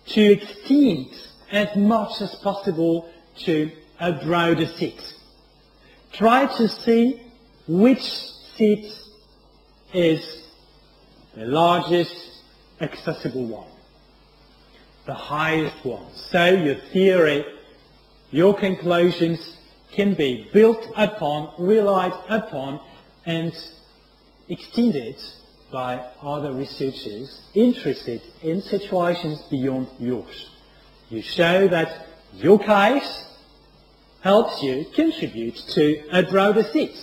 to 0.08 0.32
extend 0.32 1.08
as 1.50 1.76
much 1.76 2.20
as 2.20 2.34
possible 2.36 3.10
to 3.38 3.70
a 4.00 4.12
broader 4.12 4.66
set. 4.66 5.14
Try 6.12 6.46
to 6.56 6.68
see 6.68 7.20
which 7.68 8.02
set 8.56 8.84
is 9.92 10.42
the 11.34 11.46
largest 11.46 12.14
accessible 12.80 13.46
one, 13.46 13.68
the 15.06 15.14
highest 15.14 15.84
one. 15.84 16.12
So 16.14 16.46
your 16.46 16.76
theory, 16.92 17.44
your 18.30 18.54
conclusions 18.54 19.56
can 19.92 20.14
be 20.14 20.48
built 20.52 20.86
upon, 20.96 21.52
relied 21.58 22.12
upon, 22.28 22.80
and 23.24 23.52
extended 24.48 25.16
by 25.76 26.02
other 26.22 26.54
researchers 26.54 27.42
interested 27.52 28.22
in 28.42 28.62
situations 28.62 29.42
beyond 29.50 29.86
yours. 29.98 30.48
You 31.10 31.20
show 31.20 31.68
that 31.68 32.06
your 32.32 32.58
case 32.58 33.26
helps 34.22 34.62
you 34.62 34.86
contribute 34.94 35.54
to 35.74 36.02
a 36.12 36.22
broader 36.22 36.62
set. 36.62 36.96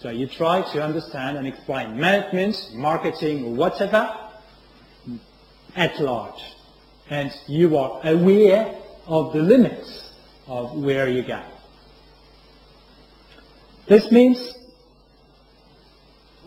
So 0.00 0.10
you 0.10 0.26
try 0.26 0.62
to 0.72 0.82
understand 0.82 1.38
and 1.38 1.46
explain 1.46 1.96
management, 1.96 2.56
marketing, 2.74 3.56
whatever, 3.56 4.12
at 5.76 6.00
large. 6.00 6.42
And 7.08 7.30
you 7.46 7.76
are 7.76 8.00
aware 8.02 8.74
of 9.06 9.32
the 9.32 9.42
limits 9.42 10.10
of 10.48 10.76
where 10.76 11.08
you 11.08 11.22
go. 11.22 11.44
This 13.86 14.10
means 14.10 14.56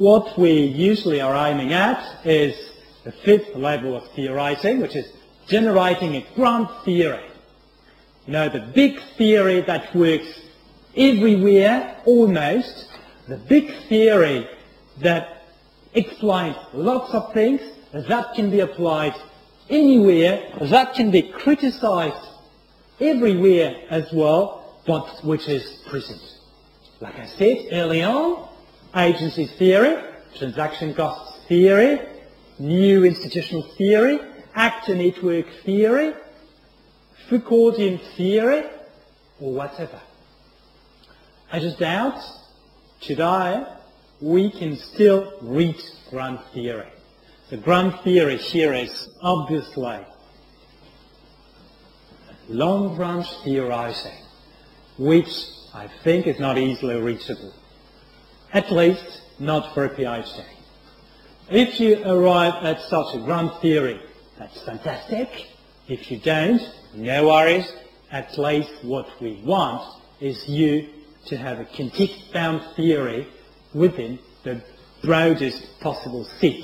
what 0.03 0.37
we 0.37 0.51
usually 0.51 1.21
are 1.21 1.47
aiming 1.47 1.71
at 1.71 2.25
is 2.25 2.53
the 3.05 3.11
fifth 3.23 3.55
level 3.55 3.95
of 3.95 4.03
theorizing, 4.11 4.81
which 4.81 4.97
is 4.97 5.09
generating 5.47 6.17
a 6.17 6.25
grand 6.35 6.67
theory. 6.83 7.23
You 8.27 8.33
know, 8.33 8.49
the 8.49 8.59
big 8.59 8.99
theory 9.17 9.61
that 9.61 9.95
works 9.95 10.41
everywhere, 10.97 12.01
almost, 12.03 12.89
the 13.29 13.37
big 13.37 13.73
theory 13.87 14.45
that 14.99 15.45
explains 15.93 16.57
lots 16.73 17.13
of 17.13 17.33
things, 17.33 17.61
that 17.93 18.33
can 18.35 18.51
be 18.51 18.59
applied 18.59 19.15
anywhere, 19.69 20.51
that 20.63 20.95
can 20.95 21.11
be 21.11 21.21
criticized 21.21 22.27
everywhere 22.99 23.73
as 23.89 24.11
well, 24.11 24.81
but 24.85 25.23
which 25.23 25.47
is 25.47 25.63
present. 25.87 26.21
Like 26.99 27.17
I 27.19 27.25
said 27.25 27.67
early 27.71 28.03
on, 28.03 28.49
agency 28.95 29.47
theory, 29.47 30.01
transaction 30.37 30.93
costs 30.93 31.45
theory, 31.47 31.99
new 32.59 33.03
institutional 33.03 33.63
theory, 33.77 34.19
actor 34.55 34.95
network 34.95 35.45
theory, 35.65 36.13
Foucauldian 37.29 37.99
theory, 38.15 38.63
or 39.39 39.53
whatever. 39.53 39.99
I 41.51 41.59
just 41.59 41.79
doubt 41.79 42.19
today 43.01 43.63
we 44.21 44.51
can 44.51 44.75
still 44.75 45.33
read 45.41 45.75
grand 46.09 46.39
theory. 46.53 46.89
The 47.49 47.57
grand 47.57 47.99
theory 48.03 48.37
here 48.37 48.73
is 48.73 49.09
obviously 49.21 49.99
long 52.49 52.97
range 52.97 53.27
theorizing, 53.43 54.17
which 54.97 55.47
I 55.73 55.87
think 56.03 56.27
is 56.27 56.39
not 56.39 56.57
easily 56.57 56.99
reachable. 56.99 57.53
At 58.53 58.71
least 58.71 59.21
not 59.39 59.73
for 59.73 59.85
a 59.85 59.89
PhD. 59.89 60.45
If 61.49 61.79
you 61.79 62.03
arrive 62.05 62.63
at 62.63 62.81
such 62.83 63.15
a 63.15 63.19
grand 63.19 63.51
theory, 63.61 63.99
that's 64.37 64.61
fantastic. 64.61 65.47
If 65.87 66.11
you 66.11 66.19
don't, 66.19 66.61
no 66.93 67.27
worries. 67.27 67.69
At 68.11 68.37
least 68.37 68.71
what 68.83 69.07
we 69.19 69.41
want 69.43 69.81
is 70.21 70.47
you 70.47 70.87
to 71.25 71.37
have 71.37 71.59
a 71.59 71.65
context-bound 71.65 72.61
theory 72.75 73.27
within 73.73 74.19
the 74.43 74.61
broadest 75.03 75.79
possible 75.81 76.23
set. 76.39 76.61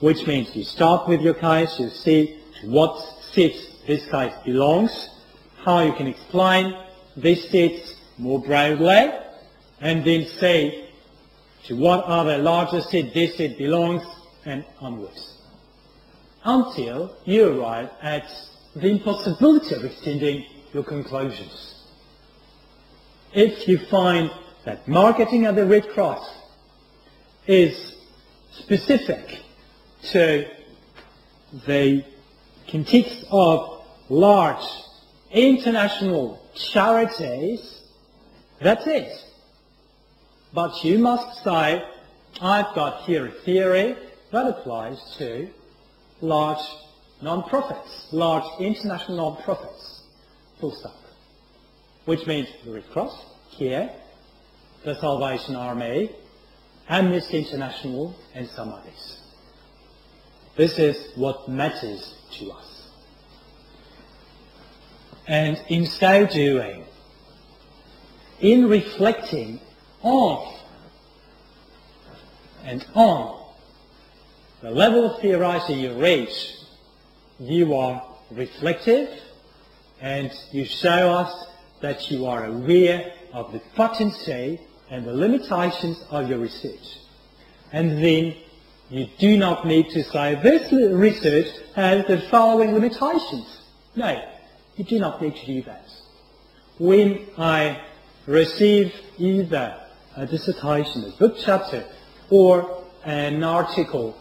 Which 0.00 0.26
means 0.26 0.54
you 0.54 0.64
start 0.64 1.08
with 1.08 1.22
your 1.22 1.34
case, 1.34 1.80
you 1.80 1.88
see 1.88 2.38
what 2.64 2.98
set 3.32 3.54
this 3.86 4.06
case 4.10 4.34
belongs, 4.44 5.08
how 5.64 5.80
you 5.80 5.94
can 5.94 6.06
explain 6.06 6.76
this 7.16 7.50
set 7.50 7.96
more 8.18 8.40
broadly, 8.40 9.10
and 9.80 10.04
then 10.04 10.26
say 10.26 10.90
to 11.64 11.76
what 11.76 12.04
other 12.04 12.38
larger 12.38 12.80
set 12.80 13.12
this 13.14 13.36
set 13.36 13.56
belongs, 13.58 14.02
and 14.44 14.64
onwards. 14.80 15.36
Until 16.44 17.14
you 17.24 17.60
arrive 17.60 17.90
at 18.00 18.24
the 18.74 18.88
impossibility 18.88 19.74
of 19.74 19.84
extending 19.84 20.46
your 20.72 20.84
conclusions. 20.84 21.84
If 23.32 23.68
you 23.68 23.78
find 23.78 24.30
that 24.64 24.88
marketing 24.88 25.44
at 25.44 25.56
the 25.56 25.66
Red 25.66 25.88
Cross 25.90 26.26
is 27.46 27.96
specific 28.52 29.40
to 30.12 30.46
the 31.66 32.04
context 32.68 33.24
of 33.30 33.84
large 34.08 34.66
international 35.30 36.40
charities, 36.54 37.82
that's 38.60 38.86
it. 38.86 39.12
But 40.52 40.84
you 40.84 40.98
must 40.98 41.44
say, 41.44 41.82
I've 42.40 42.74
got 42.74 43.04
here 43.04 43.26
a 43.26 43.30
theory 43.30 43.96
that 44.32 44.46
applies 44.46 44.98
to 45.18 45.48
large 46.20 46.64
non-profits, 47.22 48.08
large 48.12 48.44
international 48.60 49.16
non-profits, 49.16 50.02
full 50.58 50.72
stop. 50.72 50.96
Which 52.04 52.26
means 52.26 52.48
the 52.64 52.72
Red 52.72 52.90
Cross, 52.90 53.24
here, 53.50 53.90
the 54.84 54.98
Salvation 55.00 55.54
Army, 55.54 56.10
Amnesty 56.88 57.38
International, 57.38 58.14
and 58.34 58.48
some 58.48 58.70
others. 58.70 59.20
This 60.56 60.78
is 60.78 61.12
what 61.16 61.48
matters 61.48 62.14
to 62.38 62.50
us. 62.50 62.88
And 65.28 65.62
in 65.68 65.86
so 65.86 66.26
doing, 66.26 66.84
in 68.40 68.68
reflecting 68.68 69.60
on 70.02 70.56
and 72.64 72.86
on 72.94 73.40
the 74.62 74.70
level 74.70 75.10
of 75.10 75.20
theorizing 75.22 75.78
you 75.78 75.94
reach, 75.94 76.54
you 77.38 77.74
are 77.74 78.02
reflective 78.30 79.08
and 80.00 80.30
you 80.52 80.64
show 80.64 81.12
us 81.12 81.46
that 81.80 82.10
you 82.10 82.26
are 82.26 82.44
aware 82.44 83.12
of 83.32 83.52
the 83.52 83.60
potency 83.74 84.60
and 84.90 85.06
the 85.06 85.14
limitations 85.14 86.04
of 86.10 86.28
your 86.28 86.38
research. 86.38 86.98
And 87.72 88.02
then 88.04 88.36
you 88.90 89.08
do 89.18 89.36
not 89.36 89.66
need 89.66 89.88
to 89.90 90.02
say 90.04 90.34
this 90.42 90.70
research 90.72 91.46
has 91.74 92.06
the 92.06 92.20
following 92.30 92.74
limitations. 92.74 93.62
No, 93.96 94.22
you 94.76 94.84
do 94.84 94.98
not 94.98 95.22
need 95.22 95.36
to 95.36 95.46
do 95.46 95.62
that. 95.62 95.88
When 96.78 97.26
I 97.38 97.80
receive 98.26 98.92
either 99.18 99.79
a 100.16 100.26
dissertation, 100.26 101.04
a 101.04 101.10
book 101.18 101.36
chapter, 101.38 101.84
or 102.28 102.84
an 103.04 103.42
article 103.42 104.16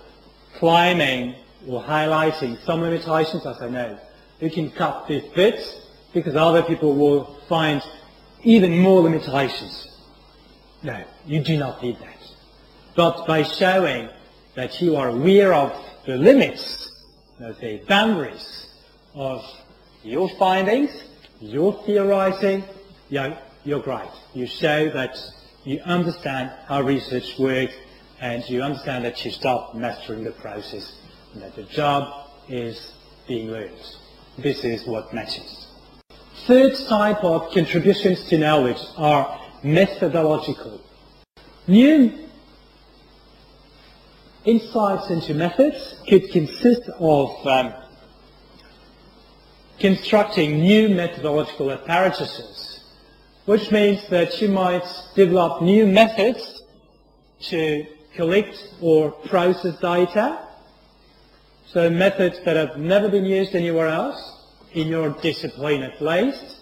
claiming 0.55 1.35
or 1.67 1.83
highlighting 1.83 2.63
some 2.65 2.81
limitations, 2.81 3.45
as 3.45 3.61
I 3.61 3.69
no, 3.69 3.99
you 4.39 4.49
can 4.49 4.71
cut 4.71 5.07
these 5.07 5.23
bits 5.33 5.75
because 6.13 6.35
other 6.35 6.63
people 6.63 6.95
will 6.95 7.39
find 7.47 7.81
even 8.43 8.77
more 8.79 9.01
limitations. 9.01 9.87
No, 10.81 11.03
you 11.25 11.41
do 11.41 11.57
not 11.57 11.81
need 11.83 11.99
that. 11.99 12.17
But 12.95 13.27
by 13.27 13.43
showing 13.43 14.09
that 14.55 14.81
you 14.81 14.95
are 14.95 15.09
aware 15.09 15.53
of 15.53 15.73
the 16.05 16.17
limits, 16.17 16.89
the 17.39 17.81
boundaries 17.87 18.67
of 19.13 19.43
your 20.03 20.29
findings, 20.37 20.91
your 21.41 21.73
theorizing, 21.85 22.63
you're, 23.09 23.37
you're 23.65 23.81
great. 23.81 24.09
You 24.33 24.47
show 24.47 24.89
that 24.91 25.17
you 25.63 25.79
understand 25.81 26.51
how 26.67 26.81
research 26.81 27.37
works 27.37 27.73
and 28.21 28.47
you 28.49 28.61
understand 28.61 29.05
that 29.05 29.23
you 29.23 29.31
start 29.31 29.75
mastering 29.75 30.23
the 30.23 30.31
process 30.31 30.97
and 31.33 31.41
that 31.41 31.55
the 31.55 31.63
job 31.63 32.29
is 32.47 32.93
being 33.27 33.49
learned. 33.49 33.79
This 34.37 34.63
is 34.63 34.85
what 34.85 35.13
matters. 35.13 35.67
Third 36.47 36.75
type 36.87 37.23
of 37.23 37.51
contributions 37.53 38.23
to 38.29 38.37
knowledge 38.37 38.81
are 38.97 39.39
methodological. 39.63 40.81
New 41.67 42.27
insights 44.45 45.09
into 45.09 45.33
methods 45.33 46.01
could 46.07 46.31
consist 46.31 46.89
of 46.99 47.45
um, 47.45 47.73
constructing 49.79 50.59
new 50.59 50.89
methodological 50.89 51.71
apparatuses, 51.71 52.68
which 53.49 53.71
means 53.71 54.07
that 54.09 54.39
you 54.39 54.47
might 54.47 54.85
develop 55.15 55.63
new 55.63 55.87
methods 55.87 56.61
to 57.41 57.83
collect 58.13 58.55
or 58.79 59.09
process 59.09 59.75
data, 59.79 60.37
so 61.65 61.89
methods 61.89 62.39
that 62.45 62.55
have 62.55 62.77
never 62.77 63.09
been 63.09 63.25
used 63.25 63.55
anywhere 63.55 63.87
else, 63.87 64.21
in 64.73 64.87
your 64.87 65.09
discipline 65.23 65.81
at 65.81 65.99
least, 65.99 66.57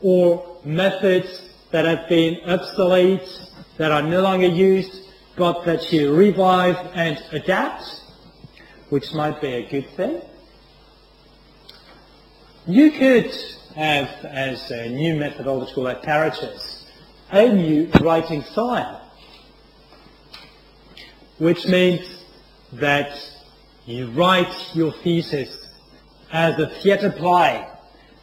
or 0.00 0.60
methods 0.64 1.50
that 1.72 1.84
have 1.84 2.08
been 2.08 2.38
obsolete, 2.48 3.28
that 3.76 3.90
are 3.90 4.02
no 4.02 4.22
longer 4.22 4.46
used, 4.46 5.08
but 5.36 5.64
that 5.64 5.92
you 5.92 6.14
revive 6.14 6.76
and 6.94 7.20
adapt, 7.32 7.82
which 8.90 9.12
might 9.12 9.40
be 9.40 9.54
a 9.54 9.68
good 9.68 9.90
thing. 9.96 10.22
You 12.68 12.92
could 12.92 13.34
have 13.76 14.08
as 14.24 14.70
a 14.70 14.88
new 14.88 15.14
methodological 15.16 15.86
apparatus 15.86 16.86
a 17.30 17.52
new 17.52 17.90
writing 18.00 18.42
style, 18.42 19.02
which 21.38 21.66
means 21.66 22.24
that 22.72 23.10
you 23.84 24.10
write 24.10 24.74
your 24.74 24.92
thesis 24.92 25.68
as 26.32 26.58
a 26.58 26.68
theatre 26.80 27.10
play, 27.10 27.66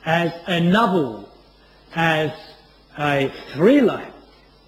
as 0.05 0.33
a 0.47 0.59
novel, 0.59 1.29
as 1.95 2.31
a 2.97 3.31
thriller 3.53 4.07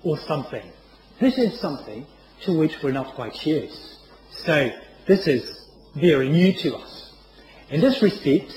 or 0.03 0.17
something 0.17 0.71
This 1.19 1.37
is 1.37 1.59
something 1.59 2.05
to 2.41 2.57
which 2.57 2.83
we're 2.83 2.91
not 2.91 3.15
quite 3.15 3.45
used. 3.45 3.97
So 4.31 4.69
this 5.07 5.27
is 5.27 5.69
very 5.95 6.29
new 6.29 6.51
to 6.53 6.75
us. 6.75 7.13
In 7.69 7.79
this 7.79 8.01
respect, 8.01 8.51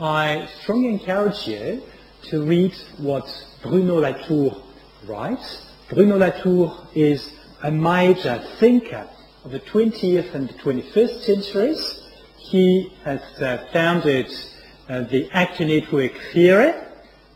I 0.00 0.48
strongly 0.62 0.88
encourage 0.88 1.46
you 1.46 1.82
to 2.30 2.42
read 2.42 2.72
what 2.96 3.28
Bruno 3.62 3.96
Latour 4.00 4.56
writes. 5.06 5.66
Bruno 5.90 6.16
Latour 6.16 6.88
is 6.94 7.30
a 7.62 7.70
major 7.70 8.42
thinker 8.58 9.06
of 9.44 9.50
the 9.50 9.60
20th 9.60 10.34
and 10.34 10.48
the 10.48 10.54
21st 10.54 11.20
centuries. 11.20 12.08
He 12.38 12.90
has 13.04 13.20
uh, 13.42 13.66
founded 13.74 14.32
uh, 14.88 15.02
the 15.02 15.28
actor 15.32 15.66
network 15.66 16.12
theory. 16.32 16.72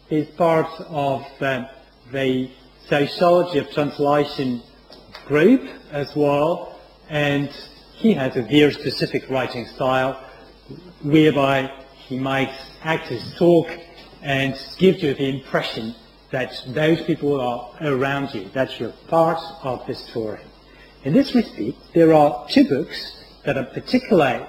He's 0.08 0.28
part 0.28 0.70
of 0.88 1.26
uh, 1.42 1.66
the 2.12 2.50
sociology 2.88 3.58
of 3.58 3.70
translation 3.72 4.62
group 5.26 5.68
as 5.92 6.16
well, 6.16 6.80
and 7.10 7.50
he 7.92 8.14
has 8.14 8.36
a 8.36 8.42
very 8.42 8.72
specific 8.72 9.28
writing 9.28 9.66
style 9.66 10.18
whereby 11.02 11.70
he 12.06 12.18
makes 12.18 12.54
actors 12.82 13.34
talk 13.38 13.68
and 14.22 14.54
gives 14.78 15.02
you 15.02 15.14
the 15.14 15.28
impression 15.28 15.94
that 16.30 16.52
those 16.68 17.02
people 17.02 17.40
are 17.40 17.70
around 17.80 18.34
you, 18.34 18.48
that 18.54 18.80
you're 18.80 18.92
part 19.08 19.38
of 19.62 19.86
the 19.86 19.94
story. 19.94 20.40
In 21.04 21.12
this 21.12 21.34
respect, 21.34 21.78
there 21.94 22.12
are 22.12 22.46
two 22.48 22.68
books 22.68 23.24
that 23.44 23.56
are 23.56 23.66
particularly 23.66 24.44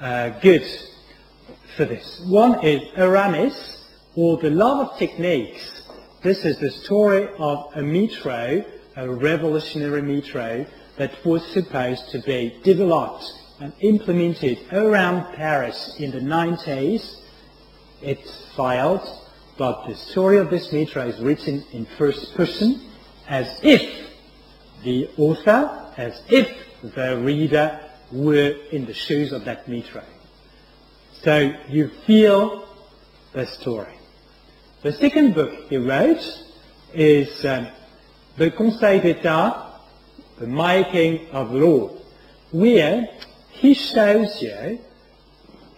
uh, 0.00 0.30
good 0.40 0.66
for 1.76 1.84
this. 1.84 2.20
One 2.26 2.64
is 2.64 2.82
Aramis, 2.96 3.84
or 4.14 4.38
The 4.38 4.50
Love 4.50 4.88
of 4.88 4.98
Techniques. 4.98 5.82
This 6.22 6.44
is 6.44 6.58
the 6.58 6.70
story 6.70 7.28
of 7.38 7.70
a 7.76 7.82
metro, 7.82 8.64
a 8.96 9.08
revolutionary 9.08 10.02
metro, 10.02 10.66
that 10.96 11.24
was 11.24 11.46
supposed 11.52 12.10
to 12.10 12.18
be 12.20 12.58
developed 12.64 13.32
and 13.60 13.72
implemented 13.80 14.58
around 14.72 15.34
Paris 15.34 15.96
in 15.98 16.10
the 16.10 16.20
90s. 16.20 17.20
It 18.00 18.20
failed, 18.56 19.06
but 19.56 19.86
the 19.86 19.94
story 19.94 20.38
of 20.38 20.50
this 20.50 20.72
metro 20.72 21.06
is 21.06 21.20
written 21.20 21.64
in 21.72 21.86
first 21.98 22.34
person 22.34 22.80
as 23.26 23.60
if 23.62 24.10
the 24.84 25.10
author, 25.16 25.92
as 25.96 26.22
if 26.28 26.48
the 26.82 27.18
reader 27.18 27.80
were 28.12 28.54
in 28.70 28.86
the 28.86 28.94
shoes 28.94 29.32
of 29.32 29.44
that 29.44 29.68
metro. 29.68 30.04
So 31.22 31.52
you 31.68 31.88
feel 32.06 32.68
the 33.32 33.46
story. 33.46 33.98
The 34.82 34.92
second 34.92 35.34
book 35.34 35.52
he 35.68 35.76
wrote 35.76 36.44
is 36.94 37.44
um, 37.44 37.66
The 38.36 38.52
Conseil 38.52 39.00
d'Etat, 39.00 39.80
The 40.38 40.46
Making 40.46 41.30
of 41.30 41.50
Law, 41.50 41.90
where 42.52 43.08
he 43.58 43.74
shows 43.74 44.42
you 44.42 44.78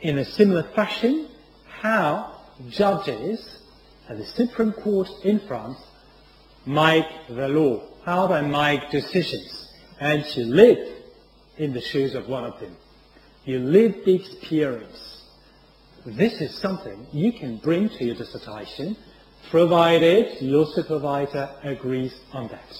in 0.01 0.19
a 0.19 0.25
similar 0.25 0.63
fashion 0.75 1.29
how 1.81 2.37
judges 2.69 3.59
at 4.09 4.19
the 4.19 4.25
Supreme 4.25 4.73
Court 4.73 5.09
in 5.25 5.41
France 5.41 5.79
make 6.67 7.07
the 7.29 7.49
law, 7.49 7.83
how 8.05 8.27
they 8.27 8.43
make 8.43 8.91
decisions. 8.91 9.69
And 9.99 10.25
you 10.37 10.45
live 10.45 10.79
in 11.59 11.73
the 11.73 11.81
shoes 11.81 12.15
of 12.15 12.29
one 12.29 12.45
of 12.45 12.59
them. 12.61 12.77
You 13.45 13.59
live 13.59 14.05
the 14.05 14.15
experience 14.15 15.21
this 16.07 16.41
is 16.41 16.55
something 16.55 17.07
you 17.13 17.33
can 17.33 17.59
bring 17.59 17.91
to 17.91 18.05
your 18.05 18.15
dissertation, 18.15 18.97
provided 19.51 20.41
your 20.41 20.67
supervisor 20.67 21.51
agrees 21.63 22.15
on 22.33 22.49
that. 22.49 22.79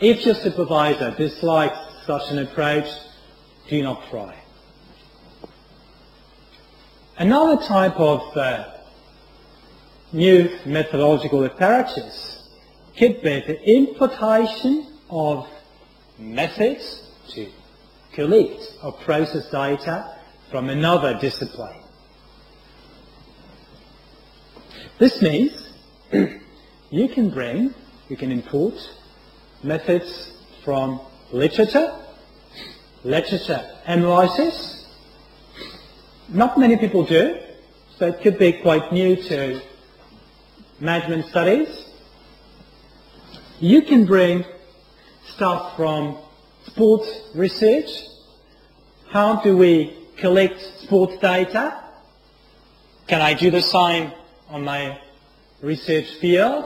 If 0.00 0.26
your 0.26 0.34
supervisor 0.34 1.14
dislikes 1.16 1.78
such 2.06 2.30
an 2.30 2.38
approach, 2.38 2.88
do 3.70 3.82
not 3.82 4.10
try. 4.10 4.36
Another 7.16 7.62
type 7.62 8.00
of 8.00 8.36
uh, 8.36 8.64
new 10.12 10.50
methodological 10.66 11.44
approaches 11.44 12.48
could 12.96 13.22
be 13.22 13.40
the 13.46 13.62
importation 13.70 14.86
of 15.08 15.48
methods 16.18 17.08
to 17.28 17.48
collect 18.12 18.74
or 18.82 18.92
process 18.92 19.48
data 19.50 20.16
from 20.50 20.68
another 20.68 21.16
discipline. 21.20 21.76
This 24.98 25.22
means 25.22 25.72
you 26.90 27.08
can 27.08 27.30
bring, 27.30 27.72
you 28.08 28.16
can 28.16 28.32
import 28.32 28.74
methods 29.62 30.32
from 30.64 31.00
literature, 31.30 31.94
literature 33.04 33.64
analysis. 33.86 34.86
Not 36.28 36.58
many 36.58 36.76
people 36.76 37.04
do, 37.04 37.38
so 37.96 38.06
it 38.06 38.20
could 38.22 38.38
be 38.38 38.52
quite 38.52 38.92
new 38.92 39.16
to 39.16 39.60
management 40.78 41.26
studies. 41.26 41.86
You 43.58 43.82
can 43.82 44.06
bring 44.06 44.44
stuff 45.34 45.76
from 45.76 46.18
sports 46.66 47.08
research. 47.34 47.90
How 49.08 49.42
do 49.42 49.56
we 49.56 49.96
collect 50.16 50.60
sports 50.82 51.16
data? 51.18 51.82
Can 53.06 53.20
I 53.20 53.34
do 53.34 53.50
the 53.50 53.60
same 53.60 54.12
on 54.48 54.64
my 54.64 54.98
research 55.60 56.06
field? 56.20 56.64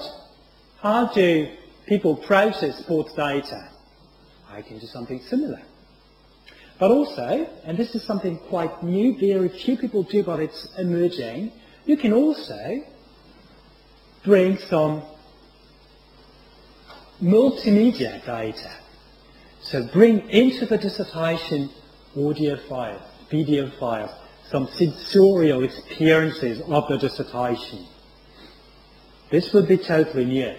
How 0.80 1.06
do 1.06 1.48
people 1.86 2.16
process 2.16 2.78
sports 2.78 3.14
data? 3.14 3.70
I 4.50 4.62
can 4.62 4.78
do 4.78 4.86
something 4.86 5.20
similar. 5.20 5.62
But 6.78 6.90
also, 6.90 7.48
and 7.64 7.78
this 7.78 7.94
is 7.94 8.02
something 8.02 8.38
quite 8.38 8.82
new, 8.82 9.16
very 9.18 9.48
few 9.48 9.76
people 9.76 10.02
do, 10.02 10.22
but 10.24 10.40
it's 10.40 10.68
emerging, 10.76 11.52
you 11.86 11.96
can 11.96 12.12
also 12.12 12.82
bring 14.24 14.58
some 14.58 15.02
multimedia 17.22 18.24
data. 18.24 18.72
So 19.60 19.86
bring 19.92 20.28
into 20.30 20.66
the 20.66 20.78
dissertation 20.78 21.70
audio 22.16 22.56
files 22.68 23.02
video 23.30 23.68
files, 23.80 24.10
some 24.50 24.68
sensorial 24.68 25.64
experiences 25.64 26.60
of 26.60 26.86
the 26.88 26.98
dissertation. 26.98 27.86
This 29.30 29.52
would 29.52 29.66
be 29.66 29.78
totally 29.78 30.24
new. 30.24 30.54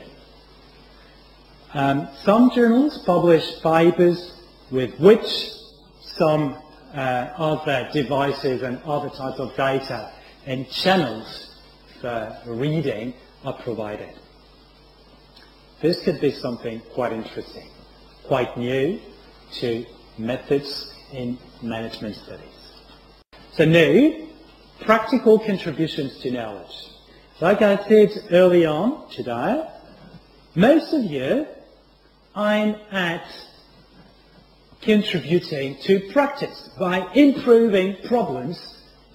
Um, 1.74 2.10
some 2.24 2.52
journals 2.52 2.98
publish 3.06 3.62
papers 3.62 4.34
with 4.72 5.00
which 5.00 5.52
some 6.18 6.56
uh, 6.94 6.98
other 7.38 7.90
devices 7.92 8.62
and 8.62 8.82
other 8.84 9.10
types 9.10 9.40
of 9.40 9.56
data 9.56 10.12
and 10.46 10.70
channels 10.70 11.60
for 12.02 12.38
reading 12.46 13.14
are 13.44 13.54
provided. 13.54 14.14
This 15.82 16.02
could 16.04 16.22
be 16.22 16.32
something 16.32 16.82
quite 16.94 17.12
interesting, 17.12 17.70
quite 18.24 18.58
new 18.58 19.00
to 19.60 19.86
methods 20.18 20.94
in 21.12 21.38
management 21.62 22.16
studies. 22.16 22.74
So 23.54 23.66
new, 23.66 24.30
practical 24.82 25.40
contributions 25.40 26.20
to 26.20 26.32
knowledge. 26.32 26.90
Like 27.42 27.62
I 27.62 27.76
said 27.88 28.12
early 28.32 28.66
on 28.66 29.10
today, 29.10 29.68
most 30.56 30.94
of 30.94 31.04
you 31.04 31.46
I'm 32.34 32.76
at 32.92 33.26
contributing 34.86 35.78
to 35.82 36.00
practice 36.14 36.70
by 36.80 37.12
improving 37.14 37.98
problems 38.08 38.58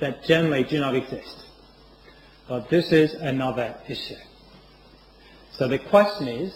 that 0.01 0.25
generally 0.25 0.65
do 0.65 0.81
not 0.81 0.95
exist. 0.95 1.45
But 2.49 2.69
this 2.69 2.91
is 2.91 3.15
another 3.15 3.77
issue. 3.89 4.17
So 5.53 5.69
the 5.69 5.79
question 5.79 6.27
is, 6.27 6.53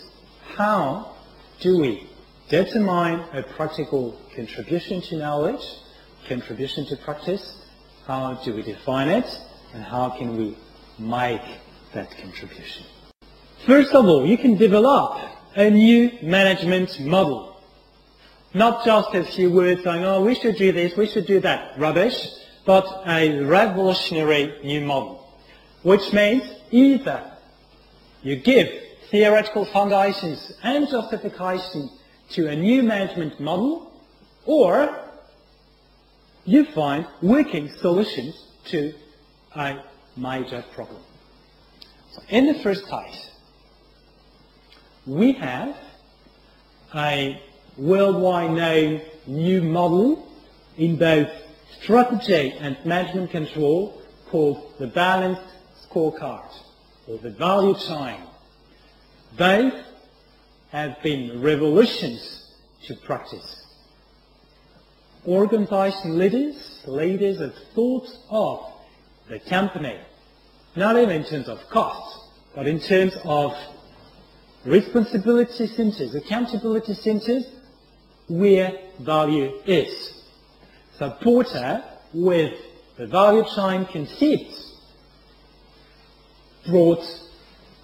how 0.57 1.15
do 1.61 1.79
we 1.79 2.11
determine 2.49 3.21
a 3.33 3.45
practical 3.57 4.21
contribution 4.35 5.01
to 5.03 5.17
knowledge, 5.17 5.65
contribution 6.29 6.85
to 6.87 6.97
practice, 6.97 7.65
how 8.07 8.35
do 8.45 8.55
we 8.55 8.62
define 8.62 9.09
it? 9.09 9.27
And 9.73 9.83
how 9.83 10.11
can 10.11 10.37
we 10.37 10.57
make 10.99 11.43
that 11.93 12.11
contribution? 12.19 12.87
First 13.67 13.93
of 13.93 14.07
all, 14.07 14.27
you 14.27 14.37
can 14.37 14.57
develop 14.57 15.21
a 15.57 15.71
new 15.71 16.11
management 16.23 17.01
model. 17.01 17.54
Not 18.55 18.85
just 18.85 19.13
a 19.15 19.25
few 19.25 19.51
words 19.51 19.83
saying, 19.83 20.05
oh, 20.05 20.23
we 20.23 20.37
should 20.37 20.57
do 20.57 20.71
this, 20.71 20.97
we 20.97 21.09
should 21.09 21.27
do 21.27 21.41
that. 21.41 21.77
Rubbish. 21.77 22.17
But 22.65 22.87
a 23.05 23.41
revolutionary 23.41 24.61
new 24.63 24.81
model. 24.81 25.29
Which 25.83 26.13
means 26.13 26.45
either 26.71 27.33
you 28.23 28.37
give 28.37 28.69
theoretical 29.11 29.65
foundations 29.67 30.57
and 30.63 30.89
justification 30.89 31.91
to 32.31 32.49
a 32.49 32.57
new 32.57 32.83
management 32.83 33.39
model, 33.39 33.93
or 34.47 34.99
you 36.45 36.65
find 36.65 37.07
working 37.21 37.69
solutions 37.69 38.35
to 38.67 38.95
a 39.57 39.83
major 40.17 40.65
problem. 40.75 41.03
So 42.13 42.23
in 42.29 42.47
the 42.47 42.63
first 42.63 42.87
case, 42.89 43.31
we 45.07 45.33
have 45.33 45.77
a 46.95 47.43
worldwide 47.77 48.51
known 48.51 49.01
new 49.27 49.62
model 49.62 50.29
in 50.77 50.97
both 50.97 51.29
strategy 51.81 52.53
and 52.61 52.77
management 52.85 53.31
control 53.31 54.01
called 54.31 54.75
the 54.79 54.87
balanced 54.87 55.43
scorecard 55.89 56.51
or 57.07 57.18
the 57.18 57.31
value 57.31 57.75
chain. 57.75 58.20
Both 59.37 59.75
have 60.70 61.03
been 61.03 61.41
revolutions 61.41 62.53
to 62.87 62.95
practice. 62.97 63.66
Organization 65.27 66.18
leaders, 66.18 66.83
leaders 66.87 67.41
have 67.41 67.55
thought 67.75 68.09
of 68.31 68.72
the 69.29 69.39
company, 69.41 69.99
not 70.77 70.97
only 70.97 71.16
in 71.16 71.25
terms 71.25 71.49
of 71.49 71.59
cost, 71.70 72.18
but 72.55 72.66
in 72.66 72.79
terms 72.79 73.16
of 73.25 73.55
responsibility 74.64 75.66
centers, 75.66 76.14
accountability 76.14 76.95
centers, 76.95 77.45
where 78.29 78.72
value 79.01 79.53
is. 79.66 80.22
So 80.99 81.11
Porter, 81.22 81.83
with 82.12 82.55
the 82.97 83.07
value 83.07 83.45
chain 83.55 83.87
concept, 83.87 84.55
brought 86.66 87.05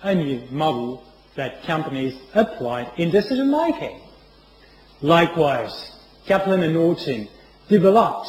a 0.02 0.14
new 0.14 0.42
model 0.50 1.04
that 1.34 1.62
companies 1.64 2.16
applied 2.34 2.92
in 2.96 3.10
decision 3.10 3.50
making. 3.50 4.00
Likewise, 5.02 5.96
Kaplan 6.26 6.62
and 6.62 6.74
Norton 6.74 7.28
developed 7.68 8.28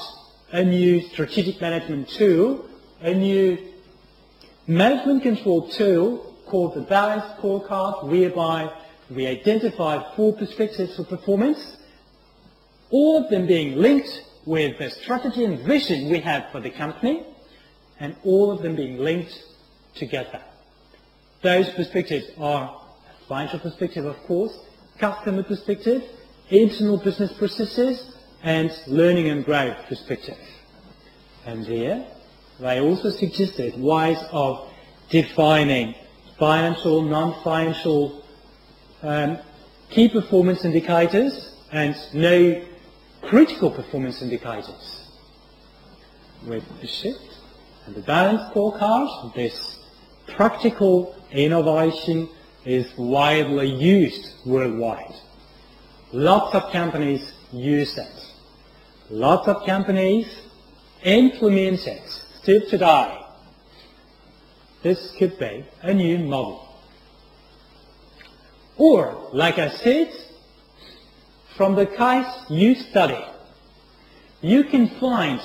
a 0.52 0.64
new 0.64 1.02
strategic 1.10 1.62
management 1.62 2.10
tool, 2.10 2.66
a 3.02 3.14
new 3.14 3.58
management 4.68 5.24
control 5.24 5.68
tool 5.70 6.36
called 6.48 6.76
the 6.76 6.82
Balanced 6.82 7.38
Scorecard, 7.38 8.04
whereby 8.06 8.72
we 9.10 9.28
identify 9.28 10.16
four 10.16 10.34
perspectives 10.34 10.96
for 10.96 11.04
performance, 11.04 11.78
all 12.92 13.24
of 13.24 13.30
them 13.30 13.48
being 13.48 13.76
linked 13.76 14.24
with 14.46 14.78
the 14.78 14.90
strategy 14.90 15.46
and 15.46 15.60
vision 15.60 16.10
we 16.10 16.20
have 16.20 16.52
for 16.52 16.60
the 16.60 16.70
company, 16.70 17.26
and 18.00 18.16
all 18.24 18.52
of 18.52 18.62
them 18.62 18.76
being 18.76 18.98
linked 18.98 19.44
together. 19.96 20.42
Those 21.42 21.70
perspectives 21.72 22.28
are 22.38 22.82
financial 23.28 23.60
perspective, 23.60 24.06
of 24.06 24.18
course, 24.24 24.58
customer 25.00 25.44
perspective, 25.44 26.04
internal 26.50 26.98
business 26.98 27.32
processes, 27.34 28.16
and 28.44 28.72
learning 28.88 29.30
and 29.30 29.46
growth 29.46 29.78
perspective. 29.88 30.38
And 31.46 31.66
there, 31.66 32.06
they 32.60 32.80
also 32.80 33.10
suggested 33.10 33.80
ways 33.80 34.18
of 34.32 34.72
defining 35.10 35.96
financial, 36.38 37.02
non-financial 37.04 38.24
um, 39.04 39.38
key 39.90 40.10
performance 40.10 40.66
indicators 40.66 41.56
and 41.72 41.96
no 42.14 42.64
critical 43.24 43.72
performance 43.72 44.22
indicators. 44.22 45.08
With 46.46 46.64
the 46.82 46.88
shift 46.88 47.38
and 47.86 47.96
the 47.96 48.02
balance 48.02 48.42
scorecard, 48.52 49.34
this 49.36 49.80
practical 50.28 51.16
innovation 51.32 52.30
is 52.66 52.92
widely 52.98 53.68
used 53.68 54.46
worldwide. 54.46 55.16
Lots 56.12 56.56
of 56.56 56.72
companies 56.72 57.32
use 57.52 57.98
it. 57.98 58.26
Lots 59.10 59.48
of 59.48 59.66
companies 59.66 60.28
implement 61.04 61.88
it 61.88 62.10
still 62.42 62.62
today. 62.70 63.18
This 64.84 65.14
could 65.18 65.38
be 65.38 65.66
a 65.82 65.94
new 65.94 66.18
model. 66.20 66.68
Or, 68.78 69.30
like 69.32 69.60
I 69.60 69.70
said, 69.70 70.12
from 71.62 71.76
the 71.76 71.86
case 71.86 72.26
you 72.50 72.74
study, 72.74 73.24
you 74.42 74.64
can 74.64 74.88
find 75.00 75.40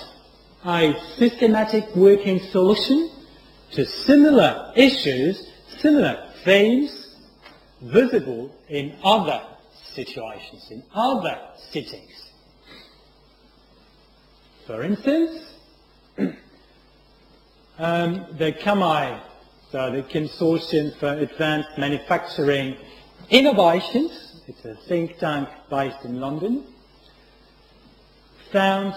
a 0.65 0.99
systematic 1.19 1.95
working 1.95 2.39
solution 2.39 3.11
to 3.73 3.85
similar 3.85 4.73
issues, 4.75 5.47
similar 5.77 6.33
themes, 6.43 7.17
visible 7.83 8.51
in 8.71 8.97
other 9.05 9.43
situations, 9.93 10.67
in 10.71 10.83
other 10.95 11.39
settings. 11.71 12.31
For 14.67 14.85
instance, 14.85 15.53
um, 17.79 18.25
the 18.39 18.53
CAMI, 18.53 19.21
so 19.71 19.91
the 19.93 20.03
Consortium 20.03 20.99
for 20.99 21.13
Advanced 21.13 21.77
Manufacturing 21.77 22.79
Innovations, 23.29 24.26
it's 24.49 24.65
a 24.65 24.77
think 24.89 25.19
tank 25.19 25.49
based 25.69 26.05
in 26.05 26.21
London, 26.21 26.65
found 28.53 28.95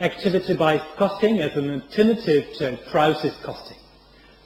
activity-based 0.00 0.84
costing 0.96 1.40
as 1.40 1.56
an 1.56 1.70
alternative 1.70 2.52
to 2.54 2.78
process 2.90 3.34
costing. 3.44 3.78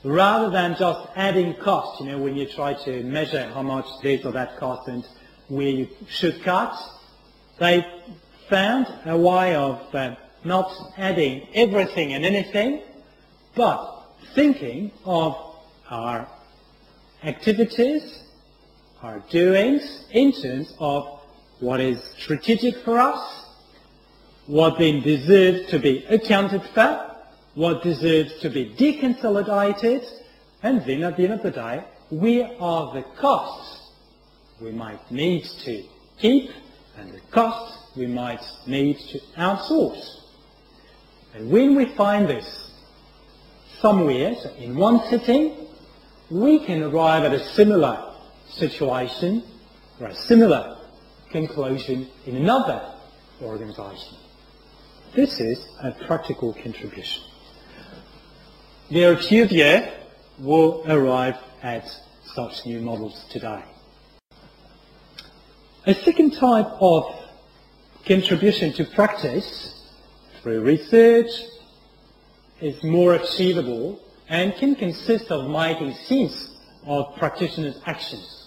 Rather 0.05 0.51
than 0.51 0.77
just 0.77 1.09
adding 1.17 1.55
cost, 1.55 2.01
you 2.01 2.07
know, 2.07 2.19
when 2.19 2.37
you 2.37 2.47
try 2.47 2.75
to 2.75 3.03
measure 3.03 3.49
how 3.49 3.63
much 3.63 3.87
this 4.03 4.25
or 4.25 4.33
that 4.33 4.57
cost 4.59 4.89
and 4.89 5.07
where 5.49 5.69
you 5.69 5.89
should 6.09 6.43
cut, 6.43 6.75
they 7.59 7.85
found 8.49 8.87
a 9.07 9.17
way 9.17 9.55
of 9.55 9.95
uh, 9.95 10.15
not 10.45 10.71
adding 10.97 11.47
everything 11.55 12.13
and 12.13 12.25
anything, 12.25 12.83
but 13.55 14.05
thinking 14.35 14.91
of 15.05 15.37
our 15.91 16.29
activities 17.23 18.30
our 19.03 19.21
doings 19.31 20.05
in 20.11 20.33
terms 20.33 20.75
of 20.79 21.21
what 21.61 21.81
is 21.81 22.03
strategic 22.19 22.77
for 22.85 22.99
us, 22.99 23.45
what 24.47 24.79
then 24.79 25.01
deserves 25.01 25.71
to 25.71 25.79
be 25.79 26.05
accounted 26.07 26.63
for, 26.75 27.17
what 27.55 27.83
deserves 27.83 28.39
to 28.41 28.51
be 28.51 28.75
deconsolidated, 28.75 30.05
and 30.63 30.85
then 30.85 31.03
at 31.03 31.17
the 31.17 31.25
end 31.25 31.35
of 31.35 31.43
the 31.43 31.51
day, 31.51 31.85
where 32.11 32.51
are 32.61 32.93
the 32.93 33.03
costs 33.19 33.91
we 34.61 34.73
might 34.73 35.11
need 35.11 35.45
to 35.65 35.83
keep 36.19 36.51
and 36.99 37.13
the 37.13 37.21
costs 37.31 37.97
we 37.97 38.07
might 38.07 38.43
need 38.67 38.99
to 38.99 39.19
outsource. 39.39 40.21
And 41.35 41.51
when 41.51 41.77
we 41.77 41.87
find 41.97 42.29
this 42.29 42.73
somewhere, 43.81 44.35
so 44.43 44.53
in 44.55 44.77
one 44.77 45.01
setting, 45.09 45.69
we 46.31 46.65
can 46.67 46.83
arrive 46.83 47.25
at 47.25 47.33
a 47.33 47.45
similar 47.55 48.10
situation 48.53 49.43
or 50.01 50.09
a 50.09 50.15
similar 50.15 50.79
conclusion 51.31 52.09
in 52.27 52.37
another 52.37 52.95
organization. 53.43 54.17
This 55.15 55.41
is 55.41 55.67
a 55.83 55.93
practical 56.07 56.53
contribution. 56.53 57.23
Few 58.89 59.45
here 59.47 59.93
will 60.39 60.85
arrive 60.91 61.37
at 61.63 61.85
such 62.35 62.67
new 62.67 62.81
models 62.81 63.25
today. 63.31 63.63
A 65.87 65.95
second 65.95 66.33
type 66.33 66.67
of 66.81 67.05
contribution 68.07 68.73
to 68.75 68.85
practice 68.85 69.83
through 70.43 70.61
research 70.63 71.31
is 72.61 72.83
more 72.83 73.15
achievable 73.15 74.01
and 74.29 74.55
can 74.57 74.75
consist 74.75 75.31
of 75.31 75.51
making 75.51 75.95
sense 75.95 76.51
of 76.87 77.17
practitioners' 77.17 77.81
actions. 77.87 78.40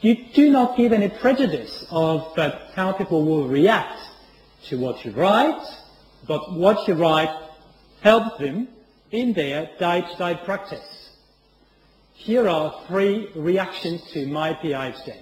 You 0.00 0.14
do 0.32 0.50
not 0.50 0.76
give 0.76 0.92
any 0.92 1.08
prejudice 1.08 1.86
of 1.90 2.36
how 2.74 2.92
people 2.92 3.24
will 3.24 3.48
react 3.48 3.98
to 4.68 4.78
what 4.78 5.04
you 5.04 5.10
write, 5.10 5.60
but 6.26 6.52
what 6.52 6.86
you 6.86 6.94
write 6.94 7.34
helps 8.00 8.38
them 8.38 8.68
in 9.10 9.32
their 9.32 9.70
day-to-day 9.78 10.40
practice. 10.44 11.10
Here 12.14 12.48
are 12.48 12.84
three 12.86 13.30
reactions 13.34 14.02
to 14.12 14.26
my 14.26 14.54
PhD. 14.54 15.16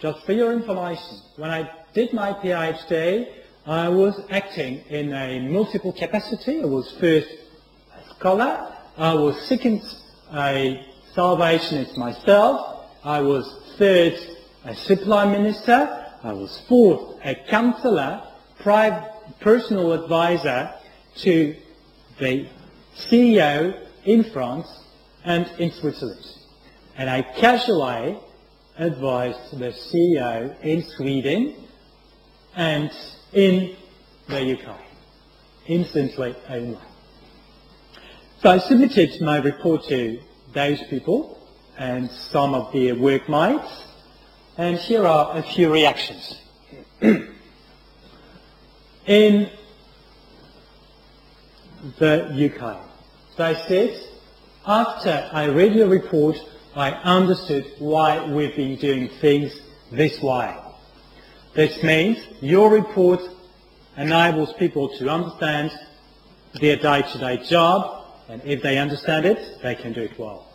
Just 0.00 0.24
for 0.24 0.32
your 0.32 0.52
information, 0.52 1.20
when 1.36 1.50
I 1.50 1.70
did 1.94 2.12
my 2.12 2.32
PhD, 2.32 3.28
I 3.66 3.88
was 3.90 4.20
acting 4.30 4.78
in 4.88 5.12
a 5.12 5.40
multiple 5.40 5.92
capacity. 5.92 6.62
I 6.62 6.64
was 6.64 6.90
first 6.98 7.28
a 7.94 8.14
scholar. 8.14 8.74
I 8.96 9.14
was 9.14 9.40
second 9.42 9.82
a 10.32 10.84
salvationist 11.14 11.96
myself. 11.96 12.86
I 13.04 13.20
was 13.20 13.59
third, 13.80 14.14
a 14.66 14.76
supply 14.76 15.24
minister. 15.24 16.06
I 16.22 16.34
was 16.34 16.60
fourth, 16.68 17.18
a 17.24 17.34
counselor, 17.34 18.22
private 18.58 19.10
personal 19.40 19.94
advisor 19.94 20.74
to 21.22 21.56
the 22.18 22.46
CEO 22.94 23.88
in 24.04 24.24
France 24.24 24.68
and 25.24 25.50
in 25.58 25.72
Switzerland. 25.72 26.26
And 26.94 27.08
I 27.08 27.22
casually 27.22 28.18
advised 28.76 29.58
the 29.58 29.72
CEO 29.72 30.60
in 30.60 30.82
Sweden 30.82 31.56
and 32.54 32.90
in 33.32 33.76
the 34.28 34.58
UK, 34.58 34.78
instantly 35.68 36.36
only. 36.50 36.78
So 38.42 38.50
I 38.50 38.58
submitted 38.58 39.22
my 39.22 39.38
report 39.38 39.84
to 39.84 40.20
those 40.52 40.82
people 40.90 41.39
and 41.80 42.10
some 42.10 42.54
of 42.54 42.72
their 42.74 42.94
workmates. 42.94 43.86
And 44.58 44.76
here 44.76 45.06
are 45.06 45.38
a 45.38 45.42
few 45.42 45.72
reactions. 45.72 46.38
In 49.06 49.50
the 51.98 52.50
UK, 52.54 52.76
they 53.38 53.54
said, 53.66 53.98
after 54.66 55.30
I 55.32 55.46
read 55.46 55.72
your 55.72 55.88
report, 55.88 56.36
I 56.76 56.90
understood 56.90 57.64
why 57.78 58.30
we've 58.30 58.54
been 58.54 58.76
doing 58.76 59.08
things 59.22 59.58
this 59.90 60.20
way. 60.20 60.54
This 61.54 61.82
means 61.82 62.18
your 62.42 62.70
report 62.70 63.22
enables 63.96 64.52
people 64.52 64.90
to 64.98 65.08
understand 65.08 65.72
their 66.60 66.76
day-to-day 66.76 67.38
job, 67.48 68.04
and 68.28 68.42
if 68.44 68.62
they 68.62 68.76
understand 68.76 69.24
it, 69.24 69.62
they 69.62 69.74
can 69.74 69.94
do 69.94 70.02
it 70.02 70.18
well. 70.18 70.46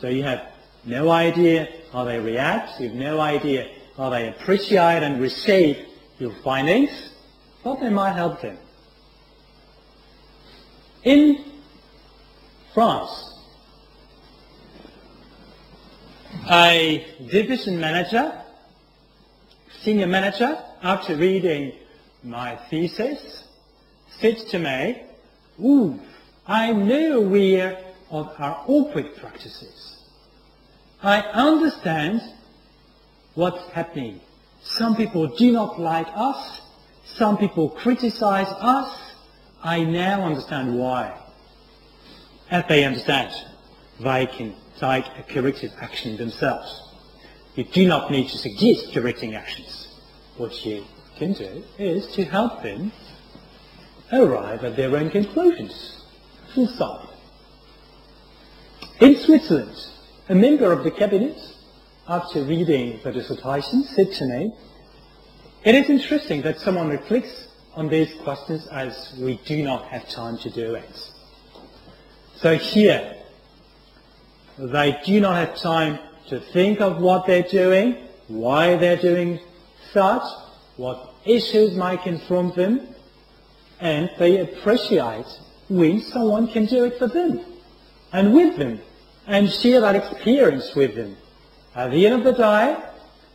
So 0.00 0.08
you 0.08 0.22
have 0.22 0.49
no 0.84 1.10
idea 1.10 1.68
how 1.92 2.04
they 2.04 2.18
react, 2.18 2.80
you 2.80 2.88
have 2.88 2.96
no 2.96 3.20
idea 3.20 3.70
how 3.96 4.10
they 4.10 4.28
appreciate 4.28 5.02
and 5.02 5.20
receive 5.20 5.76
your 6.18 6.32
findings, 6.42 6.90
but 7.62 7.80
they 7.80 7.90
might 7.90 8.12
help 8.12 8.40
them. 8.40 8.56
In 11.02 11.44
France, 12.74 13.34
a 16.50 17.06
division 17.30 17.80
manager, 17.80 18.42
senior 19.82 20.06
manager, 20.06 20.62
after 20.82 21.16
reading 21.16 21.72
my 22.22 22.56
thesis, 22.68 23.44
said 24.20 24.36
to 24.48 24.58
me, 24.58 25.02
Ooh, 25.62 25.98
I'm 26.46 26.88
now 26.88 27.18
aware 27.18 27.78
of 28.10 28.28
our 28.38 28.64
awkward 28.66 29.16
practices. 29.16 29.89
I 31.02 31.20
understand 31.20 32.20
what's 33.34 33.66
happening. 33.70 34.20
Some 34.62 34.96
people 34.96 35.28
do 35.28 35.50
not 35.50 35.80
like 35.80 36.08
us. 36.14 36.60
Some 37.04 37.38
people 37.38 37.70
criticize 37.70 38.48
us. 38.48 39.14
I 39.62 39.82
now 39.84 40.22
understand 40.22 40.78
why. 40.78 41.18
As 42.50 42.64
they 42.68 42.84
understand, 42.84 43.32
they 44.00 44.26
can 44.26 44.54
take 44.78 45.06
a 45.18 45.22
corrective 45.28 45.72
action 45.80 46.16
themselves. 46.16 46.82
You 47.54 47.64
do 47.64 47.86
not 47.88 48.10
need 48.10 48.28
to 48.28 48.38
suggest 48.38 48.92
correcting 48.92 49.34
actions. 49.34 49.88
What 50.36 50.64
you 50.64 50.84
can 51.16 51.32
do 51.32 51.64
is 51.78 52.06
to 52.14 52.24
help 52.24 52.62
them 52.62 52.92
arrive 54.12 54.64
at 54.64 54.76
their 54.76 54.96
own 54.96 55.10
conclusions. 55.10 56.04
Full 56.54 56.66
stop. 56.66 57.14
In 59.00 59.16
Switzerland, 59.16 59.76
a 60.30 60.34
member 60.34 60.70
of 60.70 60.84
the 60.84 60.92
cabinet, 60.92 61.36
after 62.06 62.44
reading 62.44 63.00
the 63.02 63.10
dissertation, 63.10 63.82
said 63.82 64.12
to 64.12 64.24
me, 64.26 64.52
it 65.64 65.74
is 65.74 65.90
interesting 65.90 66.40
that 66.42 66.60
someone 66.60 66.88
reflects 66.88 67.48
on 67.74 67.88
these 67.88 68.14
questions 68.22 68.64
as 68.68 69.12
we 69.20 69.40
do 69.44 69.60
not 69.64 69.86
have 69.86 70.08
time 70.08 70.38
to 70.38 70.48
do 70.48 70.76
it. 70.76 71.10
So 72.36 72.56
here, 72.56 73.16
they 74.56 75.00
do 75.04 75.20
not 75.20 75.34
have 75.34 75.58
time 75.58 75.98
to 76.28 76.38
think 76.38 76.80
of 76.80 77.02
what 77.02 77.26
they're 77.26 77.42
doing, 77.42 77.96
why 78.28 78.76
they're 78.76 79.02
doing 79.02 79.40
such, 79.92 80.22
what 80.76 81.12
issues 81.24 81.74
might 81.74 82.04
confront 82.04 82.54
them, 82.54 82.86
and 83.80 84.08
they 84.16 84.38
appreciate 84.38 85.26
when 85.68 86.00
someone 86.00 86.46
can 86.46 86.66
do 86.66 86.84
it 86.84 87.00
for 87.00 87.08
them 87.08 87.40
and 88.12 88.32
with 88.32 88.56
them 88.56 88.80
and 89.30 89.48
share 89.48 89.80
that 89.80 89.94
experience 89.94 90.74
with 90.74 90.96
them. 90.96 91.16
At 91.76 91.92
the 91.92 92.04
end 92.04 92.16
of 92.16 92.24
the 92.24 92.32
day, 92.32 92.76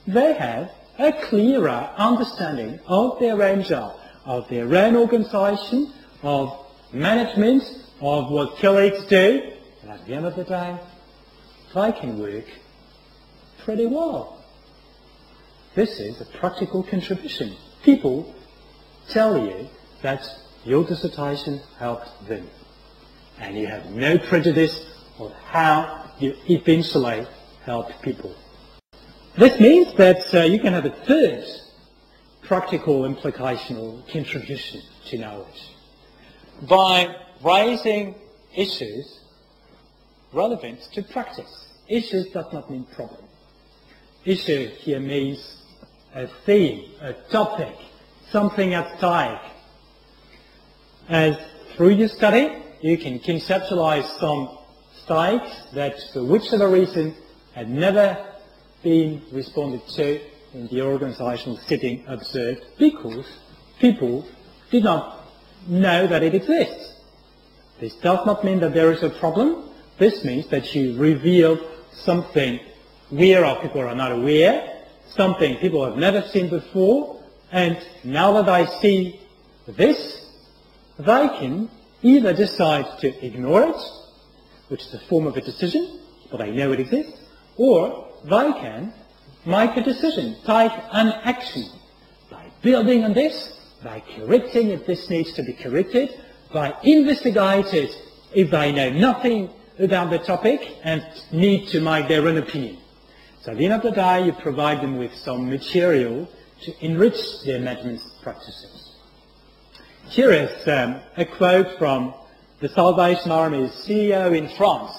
they 0.06 0.34
have 0.34 0.70
a 1.00 1.14
clearer 1.30 1.89
understanding 1.96 2.82
of 2.86 3.18
their 3.20 3.41
own 3.41 3.64
job, 3.64 3.98
of 4.26 4.50
their 4.50 4.76
own 4.76 4.98
organization, 4.98 5.93
of 6.22 6.68
management, 6.91 7.64
of 8.02 8.30
what 8.30 8.58
colleagues 8.58 9.06
do, 9.06 9.54
and 9.84 9.91
at 9.91 10.06
the 10.06 10.14
end 10.14 10.26
of 10.26 10.36
the 10.36 10.43
day, 10.43 10.78
they 11.74 11.91
can 11.93 12.20
work 12.20 12.46
pretty 13.60 13.86
well. 13.86 14.43
This 15.76 16.02
is 16.02 16.20
a 16.20 16.26
practical 16.26 16.84
contribution. 16.84 17.56
People 17.84 18.36
tell 19.08 19.38
you 19.38 19.70
that 20.02 20.28
your 20.66 20.84
dissertation 20.84 21.62
helped 21.80 22.28
them. 22.28 22.50
And 23.39 23.58
you 23.58 23.68
have 23.68 23.91
no 23.91 24.18
prejudice 24.18 24.95
on 25.20 25.32
how 25.45 26.11
you 26.20 26.36
eventually 26.49 27.26
help 27.66 27.89
people. 28.01 28.36
This 29.38 29.59
means 29.59 29.93
that 29.95 30.34
uh, 30.34 30.43
you 30.43 30.59
can 30.59 30.74
have 30.74 30.86
a 30.86 30.95
third 31.05 31.43
practical 32.41 33.05
implication 33.05 33.78
or 33.78 34.01
contribution 34.11 34.82
to 35.07 35.18
knowledge 35.18 35.70
by 36.70 37.13
raising 37.43 38.16
issues 38.55 39.20
relevant 40.32 40.80
to 40.93 41.03
practice. 41.03 41.68
Issues 41.88 42.28
does 42.32 42.45
not 42.53 42.70
mean 42.70 42.86
problem. 42.95 43.24
Issue 44.26 44.70
here 44.80 44.99
means 44.99 45.63
a 46.13 46.28
theme, 46.45 46.91
a 47.01 47.13
topic, 47.32 47.76
something 48.32 48.74
at 48.74 48.97
stake. 48.97 49.51
As 51.09 51.38
through 51.76 51.91
your 51.91 52.07
study, 52.07 52.63
you 52.82 52.97
can 52.97 53.20
conceptualize 53.20 54.07
some 54.20 54.57
stakes 55.06 55.74
that, 55.74 55.95
for 56.14 56.24
whichever 56.24 56.68
reason, 56.70 57.16
had 57.53 57.70
never 57.70 58.34
been 58.84 59.22
responded 59.32 59.82
to 59.95 60.20
in 60.53 60.68
the 60.68 60.82
organizational 60.82 61.58
setting 61.68 62.03
observed 62.08 62.62
because 62.78 63.26
people 63.80 64.28
did 64.72 64.84
not 64.84 65.26
know 65.68 66.08
that 66.08 66.24
it 66.24 66.36
exists. 66.36 66.93
This 67.80 67.95
does 67.95 68.26
not 68.26 68.43
mean 68.43 68.60
that 68.62 68.74
there 68.74 68.91
is 68.91 69.03
a 69.03 69.10
problem. 69.10 69.70
This 69.97 70.24
means 70.24 70.47
that 70.49 70.74
you 70.76 70.97
reveal 70.97 71.60
something 71.91 72.60
where 73.10 73.56
people 73.62 73.82
are 73.82 73.95
not 73.95 74.12
aware, 74.12 74.86
something 75.10 75.58
people 75.58 75.86
have 75.86 75.97
never 75.97 76.22
seen 76.22 76.49
before, 76.49 77.22
and 77.51 77.78
now 78.03 78.41
that 78.41 78.49
I 78.49 78.66
see 78.82 79.20
this, 79.68 80.26
they 80.97 81.28
can 81.39 81.70
either 82.01 82.34
decide 82.34 82.86
to 82.99 83.26
ignore 83.26 83.64
it, 83.64 83.76
which 84.68 84.82
is 84.82 84.93
a 84.93 84.99
form 84.99 85.28
of 85.28 85.38
a 85.38 85.41
decision, 85.41 85.99
but 86.32 86.38
they 86.38 86.51
know 86.51 86.72
it 86.72 86.80
exists, 86.80 87.20
or 87.57 88.07
they 88.24 88.51
can 88.53 88.93
make 89.45 89.78
a 89.78 89.84
decision, 89.84 90.36
take 90.45 90.72
an 90.91 91.09
action 91.24 91.66
by 92.32 92.45
building 92.61 93.03
on 93.03 93.13
this, 93.13 93.59
by 93.84 94.01
correcting 94.16 94.70
if 94.70 94.86
this 94.86 95.09
needs 95.09 95.34
to 95.34 95.43
be 95.43 95.53
corrected, 95.53 96.09
by 96.51 96.74
investigating 96.84 97.89
if 98.34 98.49
they 98.49 98.72
know 98.72 98.89
nothing 98.89 99.49
about 99.80 100.09
the 100.09 100.20
topic 100.20 100.78
and 100.84 101.05
need 101.32 101.68
to 101.68 101.80
make 101.82 102.07
their 102.07 102.28
own 102.28 102.38
opinion. 102.38 102.78
So 103.41 103.51
at 103.51 103.57
the 103.57 103.66
end 103.66 103.74
of 103.74 103.84
the 103.84 103.91
day, 103.91 104.26
you 104.26 104.34
provide 104.34 104.82
them 104.82 104.97
with 104.97 105.13
some 105.13 105.49
material 105.49 106.28
to 106.63 106.86
enrich 106.86 107.43
their 107.45 107.59
management 107.59 108.01
practices. 108.24 108.95
Here 110.09 110.32
is 110.32 110.68
um, 110.68 111.01
a 111.18 111.26
quote 111.26 111.78
from 111.78 112.13
the 112.66 112.74
Salvation 112.74 113.30
Army's 113.30 113.70
CEO 113.86 114.36
in 114.36 114.49
France, 114.57 114.91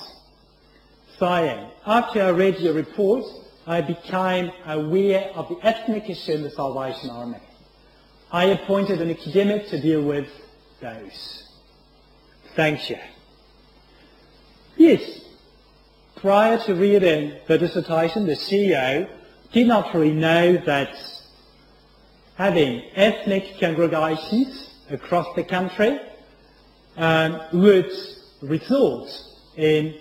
saying, 1.18 1.68
after 1.84 2.22
I 2.22 2.28
read 2.28 2.60
your 2.60 2.74
report, 2.74 3.24
I 3.66 3.80
became 3.80 4.52
aware 4.64 5.32
of 5.34 5.48
the 5.48 5.58
ethnic 5.66 6.08
issue 6.08 6.34
in 6.34 6.42
the 6.44 6.50
Salvation 6.50 7.10
Army. 7.10 7.40
I 8.30 8.44
appointed 8.44 9.00
an 9.00 9.10
academic 9.10 9.66
to 9.70 9.80
deal 9.80 10.00
with 10.00 10.28
those. 10.80 11.42
Thank 12.54 12.88
you. 12.88 12.98
Yes, 14.76 15.22
prior 16.14 16.58
to 16.66 16.74
reading 16.76 17.36
the 17.48 17.58
dissertation, 17.58 18.28
the 18.28 18.34
CEO 18.34 19.10
did 19.50 19.66
not 19.66 19.92
really 19.92 20.12
know 20.12 20.56
that 20.66 20.94
having 22.36 22.84
ethnic 22.94 23.58
congregations 23.58 24.72
across 24.88 25.26
the 25.34 25.42
country 25.42 25.98
um, 26.96 27.40
would 27.52 27.90
result 28.42 29.08
in 29.56 29.98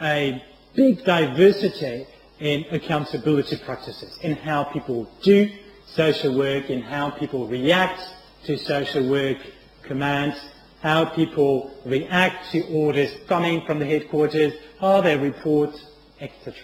a 0.00 0.42
big 0.74 1.04
diversity 1.04 2.06
in 2.40 2.64
accountability 2.70 3.56
practices, 3.56 4.16
in 4.22 4.36
how 4.36 4.64
people 4.64 5.10
do 5.22 5.50
social 5.86 6.36
work, 6.36 6.70
in 6.70 6.80
how 6.82 7.10
people 7.10 7.46
react 7.48 8.00
to 8.44 8.56
social 8.56 9.08
work 9.08 9.38
commands, 9.82 10.36
how 10.80 11.04
people 11.04 11.72
react 11.84 12.52
to 12.52 12.62
orders 12.68 13.10
coming 13.26 13.64
from 13.66 13.78
the 13.78 13.86
headquarters, 13.86 14.54
how 14.80 15.00
they 15.00 15.16
report, 15.16 15.70
etc. 16.20 16.54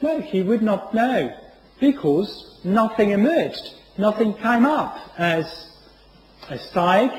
No, 0.00 0.20
he 0.20 0.42
would 0.42 0.62
not 0.62 0.94
know 0.94 1.34
because 1.80 2.60
nothing 2.64 3.10
emerged. 3.10 3.74
Nothing 3.98 4.34
came 4.34 4.64
up 4.64 4.96
as 5.18 5.44
a 6.48 6.58
stake, 6.58 7.12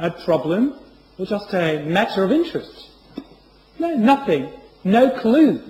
a 0.00 0.10
problem, 0.10 0.74
or 1.18 1.26
just 1.26 1.52
a 1.54 1.84
matter 1.84 2.24
of 2.24 2.32
interest. 2.32 2.88
No, 3.78 3.94
nothing. 3.94 4.52
No 4.82 5.10
clue. 5.20 5.62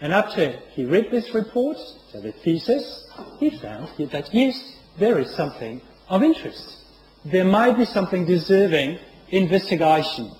And 0.00 0.12
after 0.12 0.58
he 0.74 0.84
read 0.84 1.10
this 1.10 1.32
report, 1.32 1.76
so 2.10 2.20
the 2.20 2.32
thesis, 2.32 3.08
he 3.38 3.50
found 3.50 3.88
that 4.10 4.34
yes, 4.34 4.76
there 4.98 5.18
is 5.20 5.34
something 5.34 5.80
of 6.08 6.22
interest. 6.22 6.78
There 7.24 7.44
might 7.44 7.76
be 7.76 7.84
something 7.84 8.26
deserving 8.26 8.98
investigation. 9.28 10.32